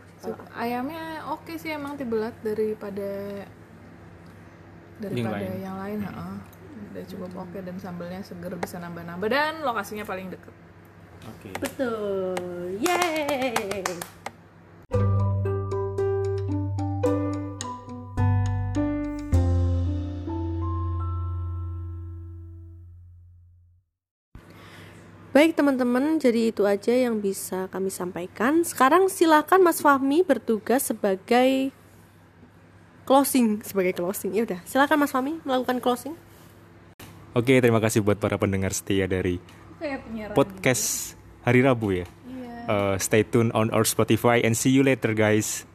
ayamnya 0.55 1.27
oke 1.27 1.57
sih 1.57 1.75
emang 1.75 1.99
tibelat 1.99 2.37
daripada 2.45 3.43
daripada 4.97 5.43
lain. 5.45 5.61
yang 5.61 5.77
lain 5.77 5.99
heeh. 6.05 6.35
Udah 6.93 7.05
cukup 7.09 7.31
oke 7.35 7.59
dan 7.63 7.77
sambelnya 7.81 8.21
seger 8.23 8.55
bisa 8.59 8.77
nambah-nambah 8.79 9.29
dan 9.29 9.65
lokasinya 9.65 10.05
paling 10.05 10.31
deket 10.31 10.55
oke 11.27 11.49
betul 11.59 12.35
yeay 12.79 13.83
Baik 25.37 25.53
teman-teman, 25.53 26.17
jadi 26.17 26.49
itu 26.49 26.65
aja 26.65 26.97
yang 26.97 27.21
bisa 27.21 27.69
kami 27.69 27.93
sampaikan. 27.93 28.65
Sekarang 28.65 29.13
silakan 29.13 29.61
Mas 29.61 29.85
Fahmi 29.85 30.25
bertugas 30.25 30.89
sebagai 30.89 31.77
closing, 33.05 33.61
sebagai 33.61 33.93
closing. 33.93 34.33
Ya 34.33 34.49
udah, 34.49 34.65
silakan 34.65 35.05
Mas 35.05 35.13
Fahmi 35.13 35.37
melakukan 35.45 35.85
closing. 35.85 36.17
Oke 37.37 37.61
terima 37.61 37.79
kasih 37.85 38.01
buat 38.01 38.17
para 38.17 38.41
pendengar 38.41 38.73
setia 38.73 39.05
dari 39.05 39.37
podcast 40.33 41.15
hari 41.45 41.61
Rabu 41.61 41.93
ya. 41.93 42.07
Iya. 42.27 42.55
Uh, 42.67 42.95
stay 42.97 43.23
tune 43.23 43.53
on 43.53 43.69
our 43.71 43.85
Spotify 43.85 44.41
and 44.41 44.57
see 44.57 44.73
you 44.73 44.81
later 44.83 45.13
guys 45.13 45.69